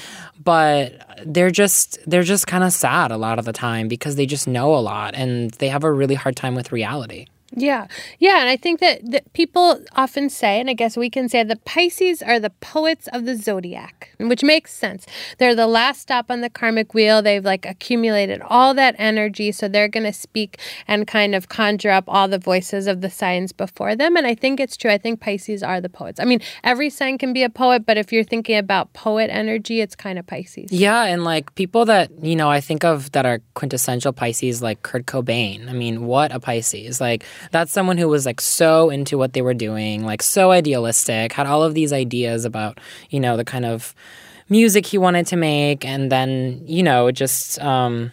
but 0.42 0.94
they're 1.26 1.50
just 1.50 1.98
they're 2.06 2.22
just 2.22 2.46
kind 2.46 2.64
of 2.64 2.72
sad 2.72 3.10
a 3.10 3.18
lot 3.18 3.38
of 3.38 3.44
the 3.44 3.52
time 3.52 3.86
because 3.86 4.16
they 4.16 4.24
just 4.24 4.48
know 4.48 4.74
a 4.74 4.80
lot 4.80 5.14
and 5.14 5.50
they 5.50 5.68
have 5.68 5.84
a 5.84 5.92
really 5.92 6.14
hard 6.14 6.36
time 6.36 6.54
with 6.54 6.72
reality. 6.72 7.26
Yeah. 7.56 7.86
Yeah. 8.18 8.40
And 8.40 8.48
I 8.48 8.56
think 8.56 8.80
that, 8.80 9.00
that 9.10 9.32
people 9.32 9.80
often 9.94 10.28
say, 10.28 10.60
and 10.60 10.68
I 10.68 10.74
guess 10.74 10.96
we 10.96 11.10
can 11.10 11.28
say, 11.28 11.42
the 11.42 11.56
Pisces 11.56 12.22
are 12.22 12.40
the 12.40 12.50
poets 12.50 13.08
of 13.12 13.26
the 13.26 13.36
zodiac, 13.36 14.10
which 14.18 14.42
makes 14.42 14.72
sense. 14.72 15.06
They're 15.38 15.54
the 15.54 15.66
last 15.66 16.00
stop 16.00 16.30
on 16.30 16.40
the 16.40 16.50
karmic 16.50 16.94
wheel. 16.94 17.22
They've 17.22 17.44
like 17.44 17.64
accumulated 17.66 18.42
all 18.42 18.74
that 18.74 18.94
energy. 18.98 19.52
So 19.52 19.68
they're 19.68 19.88
going 19.88 20.04
to 20.04 20.12
speak 20.12 20.58
and 20.88 21.06
kind 21.06 21.34
of 21.34 21.48
conjure 21.48 21.90
up 21.90 22.04
all 22.08 22.28
the 22.28 22.38
voices 22.38 22.86
of 22.86 23.00
the 23.00 23.10
signs 23.10 23.52
before 23.52 23.94
them. 23.96 24.16
And 24.16 24.26
I 24.26 24.34
think 24.34 24.60
it's 24.60 24.76
true. 24.76 24.90
I 24.90 24.98
think 24.98 25.20
Pisces 25.20 25.62
are 25.62 25.80
the 25.80 25.88
poets. 25.88 26.20
I 26.20 26.24
mean, 26.24 26.40
every 26.62 26.90
sign 26.90 27.18
can 27.18 27.32
be 27.32 27.42
a 27.42 27.50
poet, 27.50 27.86
but 27.86 27.96
if 27.96 28.12
you're 28.12 28.24
thinking 28.24 28.56
about 28.56 28.92
poet 28.92 29.30
energy, 29.30 29.80
it's 29.80 29.94
kind 29.94 30.18
of 30.18 30.26
Pisces. 30.26 30.72
Yeah, 30.72 31.04
and 31.04 31.24
like 31.24 31.54
people 31.54 31.84
that, 31.86 32.10
you 32.22 32.36
know, 32.36 32.50
I 32.50 32.60
think 32.60 32.84
of 32.84 33.12
that 33.12 33.26
are 33.26 33.40
quintessential 33.54 34.12
Pisces 34.12 34.62
like 34.62 34.82
Kurt 34.82 35.06
Cobain. 35.06 35.68
I 35.68 35.72
mean, 35.72 36.06
what 36.06 36.32
a 36.34 36.40
Pisces. 36.40 37.00
Like 37.00 37.24
that's 37.50 37.72
someone 37.72 37.98
who 37.98 38.08
was 38.08 38.26
like 38.26 38.40
so 38.40 38.90
into 38.90 39.18
what 39.18 39.32
they 39.32 39.42
were 39.42 39.54
doing, 39.54 40.04
like 40.04 40.22
so 40.22 40.50
idealistic, 40.50 41.32
had 41.32 41.46
all 41.46 41.62
of 41.62 41.74
these 41.74 41.92
ideas 41.92 42.44
about, 42.44 42.78
you 43.10 43.20
know, 43.20 43.36
the 43.36 43.44
kind 43.44 43.64
of 43.64 43.94
music 44.48 44.86
he 44.86 44.98
wanted 44.98 45.26
to 45.28 45.36
make 45.36 45.84
and 45.84 46.12
then, 46.12 46.62
you 46.66 46.82
know, 46.82 47.10
just 47.10 47.58
um 47.60 48.12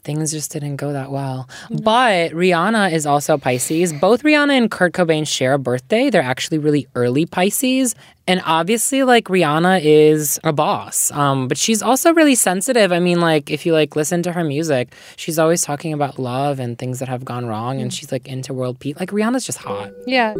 things 0.00 0.32
just 0.32 0.52
didn't 0.52 0.76
go 0.76 0.92
that 0.92 1.10
well. 1.10 1.48
But 1.70 2.32
Rihanna 2.32 2.92
is 2.92 3.06
also 3.06 3.38
Pisces. 3.38 3.92
Both 3.92 4.22
Rihanna 4.22 4.56
and 4.56 4.70
Kurt 4.70 4.92
Cobain 4.92 5.26
share 5.26 5.54
a 5.54 5.58
birthday. 5.58 6.10
They're 6.10 6.22
actually 6.22 6.58
really 6.58 6.86
early 6.94 7.26
Pisces. 7.26 7.94
And 8.26 8.40
obviously, 8.44 9.02
like 9.02 9.24
Rihanna 9.24 9.80
is 9.82 10.38
a 10.44 10.52
boss, 10.52 11.10
um, 11.10 11.48
but 11.48 11.58
she's 11.58 11.82
also 11.82 12.14
really 12.14 12.36
sensitive. 12.36 12.92
I 12.92 13.00
mean, 13.00 13.20
like 13.20 13.50
if 13.50 13.66
you 13.66 13.72
like 13.72 13.96
listen 13.96 14.22
to 14.22 14.32
her 14.32 14.44
music, 14.44 14.94
she's 15.16 15.38
always 15.38 15.62
talking 15.62 15.92
about 15.92 16.18
love 16.18 16.60
and 16.60 16.78
things 16.78 17.00
that 17.00 17.08
have 17.08 17.24
gone 17.24 17.46
wrong, 17.46 17.80
and 17.80 17.92
she's 17.92 18.12
like 18.12 18.28
into 18.28 18.54
world 18.54 18.78
peace. 18.78 18.96
Like 19.00 19.10
Rihanna's 19.10 19.44
just 19.44 19.58
hot. 19.58 19.90
Yeah. 20.06 20.34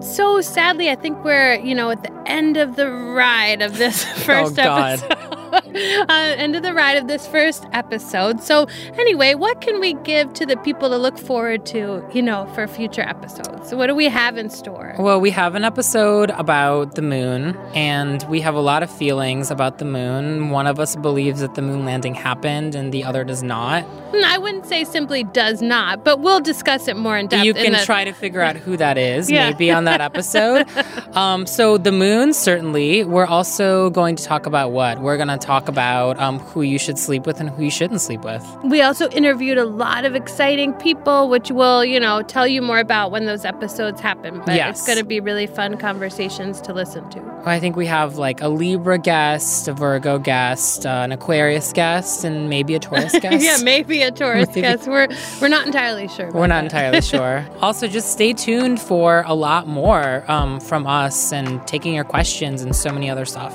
So 0.00 0.40
sadly, 0.40 0.90
I 0.90 0.94
think 0.94 1.24
we're, 1.24 1.54
you 1.54 1.74
know, 1.74 1.90
at 1.90 2.02
the 2.02 2.12
end 2.26 2.56
of 2.56 2.76
the 2.76 2.90
ride 2.90 3.62
of 3.62 3.78
this 3.78 4.04
oh, 4.10 4.14
first 4.20 4.56
God. 4.56 5.02
episode. 5.02 5.25
uh, 6.08 6.34
end 6.36 6.56
of 6.56 6.62
the 6.62 6.74
ride 6.74 6.96
of 6.96 7.08
this 7.08 7.26
first 7.26 7.64
episode. 7.72 8.40
So, 8.42 8.66
anyway, 8.98 9.34
what 9.34 9.60
can 9.60 9.80
we 9.80 9.94
give 9.94 10.32
to 10.34 10.46
the 10.46 10.56
people 10.58 10.88
to 10.90 10.96
look 10.96 11.18
forward 11.18 11.66
to, 11.66 12.04
you 12.12 12.22
know, 12.22 12.46
for 12.54 12.66
future 12.66 13.02
episodes? 13.02 13.70
So, 13.70 13.76
what 13.76 13.86
do 13.88 13.94
we 13.94 14.06
have 14.06 14.36
in 14.36 14.50
store? 14.50 14.94
Well, 14.98 15.20
we 15.20 15.30
have 15.30 15.54
an 15.54 15.64
episode 15.64 16.30
about 16.30 16.94
the 16.94 17.02
moon, 17.02 17.56
and 17.74 18.22
we 18.28 18.40
have 18.40 18.54
a 18.54 18.60
lot 18.60 18.82
of 18.82 18.90
feelings 18.90 19.50
about 19.50 19.78
the 19.78 19.84
moon. 19.84 20.50
One 20.50 20.66
of 20.66 20.78
us 20.78 20.96
believes 20.96 21.40
that 21.40 21.54
the 21.54 21.62
moon 21.62 21.84
landing 21.84 22.14
happened, 22.14 22.74
and 22.74 22.92
the 22.92 23.04
other 23.04 23.24
does 23.24 23.42
not. 23.42 23.84
Hmm, 23.84 24.24
I 24.24 24.38
wouldn't 24.38 24.66
say 24.66 24.84
simply 24.84 25.24
does 25.24 25.62
not, 25.62 26.04
but 26.04 26.20
we'll 26.20 26.40
discuss 26.40 26.88
it 26.88 26.96
more 26.96 27.16
in 27.18 27.26
depth. 27.26 27.44
You 27.44 27.54
can 27.54 27.72
the- 27.72 27.84
try 27.84 28.04
to 28.04 28.12
figure 28.12 28.40
out 28.40 28.56
who 28.56 28.76
that 28.76 28.98
is, 28.98 29.30
Yeah. 29.30 29.50
maybe 29.50 29.70
on 29.70 29.84
that 29.84 30.00
episode. 30.00 30.66
um, 31.16 31.46
so 31.46 31.78
the 31.78 31.92
moon, 31.92 32.32
certainly. 32.32 33.04
We're 33.04 33.26
also 33.26 33.90
going 33.90 34.16
to 34.16 34.24
talk 34.24 34.46
about 34.46 34.70
what 34.72 35.00
we're 35.00 35.16
going 35.16 35.28
to 35.28 35.38
talk 35.46 35.68
about 35.68 36.18
um, 36.18 36.38
who 36.40 36.62
you 36.62 36.78
should 36.78 36.98
sleep 36.98 37.24
with 37.26 37.40
and 37.40 37.48
who 37.50 37.62
you 37.64 37.70
shouldn't 37.70 38.00
sleep 38.00 38.22
with. 38.22 38.44
We 38.64 38.82
also 38.82 39.08
interviewed 39.10 39.58
a 39.58 39.64
lot 39.64 40.04
of 40.04 40.14
exciting 40.16 40.72
people, 40.74 41.28
which 41.28 41.50
we'll, 41.52 41.84
you 41.84 42.00
know, 42.00 42.22
tell 42.22 42.46
you 42.48 42.60
more 42.62 42.78
about 42.80 43.10
when 43.12 43.26
those 43.26 43.44
episodes 43.44 44.00
happen. 44.00 44.42
But 44.44 44.56
Yes. 44.56 44.78
it's 44.78 44.86
going 44.86 44.98
to 44.98 45.04
be 45.04 45.20
really 45.20 45.46
fun 45.46 45.76
conversations 45.78 46.60
to 46.62 46.72
listen 46.72 47.08
to. 47.10 47.22
I 47.44 47.60
think 47.60 47.76
we 47.76 47.86
have 47.86 48.16
like 48.16 48.40
a 48.40 48.48
Libra 48.48 48.98
guest, 48.98 49.68
a 49.68 49.72
Virgo 49.72 50.18
guest, 50.18 50.84
uh, 50.84 50.88
an 50.88 51.12
Aquarius 51.12 51.72
guest, 51.72 52.24
and 52.24 52.48
maybe 52.50 52.74
a 52.74 52.80
Taurus 52.80 53.12
guest. 53.20 53.44
yeah, 53.44 53.58
maybe 53.62 54.02
a 54.02 54.10
Taurus 54.10 54.48
Maybe. 54.48 54.62
guest. 54.62 54.88
We're 54.88 55.06
we're 55.40 55.48
not 55.48 55.64
entirely 55.66 56.08
sure. 56.08 56.30
We're 56.32 56.48
not 56.48 56.62
that. 56.62 56.64
entirely 56.64 57.00
sure. 57.02 57.46
Also, 57.62 57.86
just 57.86 58.10
stay 58.10 58.32
tuned 58.32 58.80
for 58.80 59.22
a 59.26 59.34
lot 59.34 59.68
more 59.68 60.24
um, 60.30 60.58
from 60.58 60.86
us 60.88 61.32
and 61.32 61.64
taking 61.68 61.94
your 61.94 62.04
questions 62.04 62.62
and 62.62 62.74
so 62.74 62.90
many 62.92 63.08
other 63.08 63.24
stuff. 63.24 63.54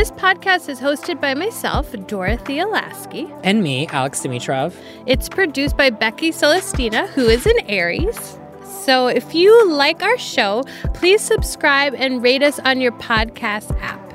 This 0.00 0.12
podcast 0.12 0.70
is 0.70 0.80
hosted 0.80 1.20
by 1.20 1.34
myself, 1.34 1.92
Dorothea 2.06 2.66
Lasky. 2.66 3.30
And 3.44 3.62
me, 3.62 3.86
Alex 3.88 4.20
Dimitrov. 4.20 4.74
It's 5.04 5.28
produced 5.28 5.76
by 5.76 5.90
Becky 5.90 6.30
Celestina, 6.30 7.06
who 7.08 7.26
is 7.26 7.44
an 7.44 7.58
Aries. 7.68 8.38
So 8.64 9.08
if 9.08 9.34
you 9.34 9.70
like 9.70 10.02
our 10.02 10.16
show, 10.16 10.64
please 10.94 11.20
subscribe 11.20 11.92
and 11.94 12.22
rate 12.22 12.42
us 12.42 12.58
on 12.60 12.80
your 12.80 12.92
podcast 12.92 13.78
app. 13.82 14.09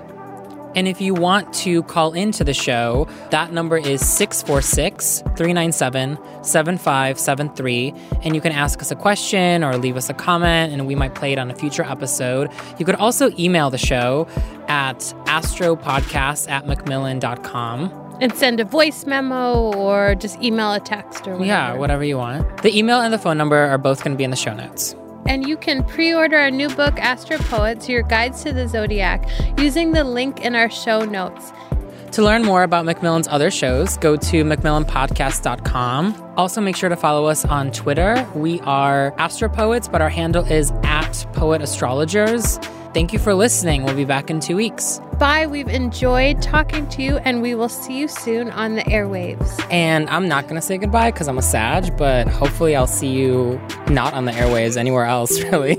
And 0.76 0.88
if 0.88 1.00
you 1.00 1.14
want 1.14 1.54
to 1.56 1.84
call 1.84 2.14
into 2.14 2.44
the 2.44 2.54
show, 2.54 3.08
that 3.32 3.52
number 3.52 3.78
is 3.78 4.06
646 4.06 5.22
397 5.22 6.18
7573. 6.44 7.94
And 8.24 8.36
you 8.36 8.42
can 8.42 8.52
ask 8.52 8.82
us 8.82 8.92
a 8.92 8.96
question 8.96 9.64
or 9.64 9.78
leave 9.78 9.98
us 9.98 10.10
a 10.10 10.14
comment, 10.14 10.74
and 10.74 10.86
we 10.86 10.96
might 10.96 11.16
play 11.16 11.32
it 11.32 11.40
on 11.40 11.50
a 11.50 11.56
future 11.56 11.84
episode. 11.84 12.52
You 12.78 12.86
could 12.86 12.96
also 12.96 13.32
email 13.40 13.70
the 13.70 13.78
show 13.78 14.28
at 14.68 15.00
astropodcast 15.26 16.50
at 16.50 16.68
macmillan.com. 16.68 18.02
And 18.22 18.34
send 18.34 18.62
a 18.62 18.66
voice 18.66 19.06
memo 19.06 19.74
or 19.76 20.16
just 20.16 20.42
email 20.42 20.74
a 20.74 20.80
text 20.80 21.28
or 21.28 21.32
whatever. 21.32 21.46
Yeah, 21.46 21.74
whatever 21.74 22.04
you 22.04 22.18
want. 22.18 22.62
The 22.64 22.78
email 22.78 23.02
and 23.02 23.14
the 23.14 23.18
phone 23.18 23.38
number 23.38 23.58
are 23.58 23.78
both 23.78 24.04
going 24.04 24.14
to 24.14 24.18
be 24.18 24.24
in 24.24 24.30
the 24.30 24.38
show 24.38 24.54
notes. 24.54 24.96
And 25.26 25.48
you 25.48 25.58
can 25.58 25.84
pre 25.84 26.14
order 26.14 26.38
our 26.38 26.52
new 26.52 26.70
book, 26.70 27.00
Astro 27.00 27.38
Poets 27.38 27.90
Your 27.90 28.04
Guides 28.04 28.44
to 28.44 28.54
the 28.54 28.68
Zodiac, 28.68 29.28
using 29.58 29.92
the 29.92 30.04
link 30.04 30.42
in 30.42 30.56
our 30.56 30.70
show 30.70 31.04
notes. 31.04 31.52
To 32.12 32.24
learn 32.24 32.44
more 32.44 32.64
about 32.64 32.86
Macmillan's 32.86 33.28
other 33.28 33.52
shows, 33.52 33.98
go 33.98 34.16
to 34.16 34.44
macmillanpodcast.com. 34.46 36.34
Also, 36.38 36.62
make 36.62 36.78
sure 36.78 36.88
to 36.88 36.96
follow 36.96 37.26
us 37.26 37.44
on 37.44 37.72
Twitter. 37.72 38.26
We 38.36 38.62
are 38.62 39.14
Astropoets, 39.18 39.90
but 39.90 40.02
our 40.02 40.10
handle 40.10 40.46
is 40.46 40.72
at 40.84 41.26
Poet 41.34 41.62
Astrologers. 41.62 42.58
Thank 42.96 43.12
you 43.12 43.20
for 43.20 43.34
listening. 43.34 43.84
We'll 43.84 43.94
be 43.94 44.06
back 44.06 44.30
in 44.30 44.40
two 44.40 44.56
weeks. 44.56 45.02
Bye. 45.20 45.48
We've 45.48 45.68
enjoyed 45.68 46.42
talking 46.42 46.88
to 46.92 47.02
you, 47.02 47.18
and 47.18 47.42
we 47.42 47.54
will 47.54 47.68
see 47.68 48.00
you 48.00 48.08
soon 48.08 48.50
on 48.52 48.76
the 48.76 48.84
airwaves. 48.84 49.62
And 49.70 50.10
I'm 50.10 50.30
not 50.30 50.46
going 50.46 50.56
to 50.56 50.62
say 50.62 50.78
goodbye 50.78 51.12
because 51.12 51.28
I'm 51.28 51.38
a 51.38 51.42
Sag, 51.42 51.98
but 51.98 52.26
hopefully 52.30 52.74
I'll 52.74 52.88
see 52.88 53.10
you 53.10 53.60
not 53.90 54.14
on 54.14 54.24
the 54.24 54.32
airwaves 54.32 54.78
anywhere 54.78 55.04
else, 55.04 55.38
really. 55.52 55.76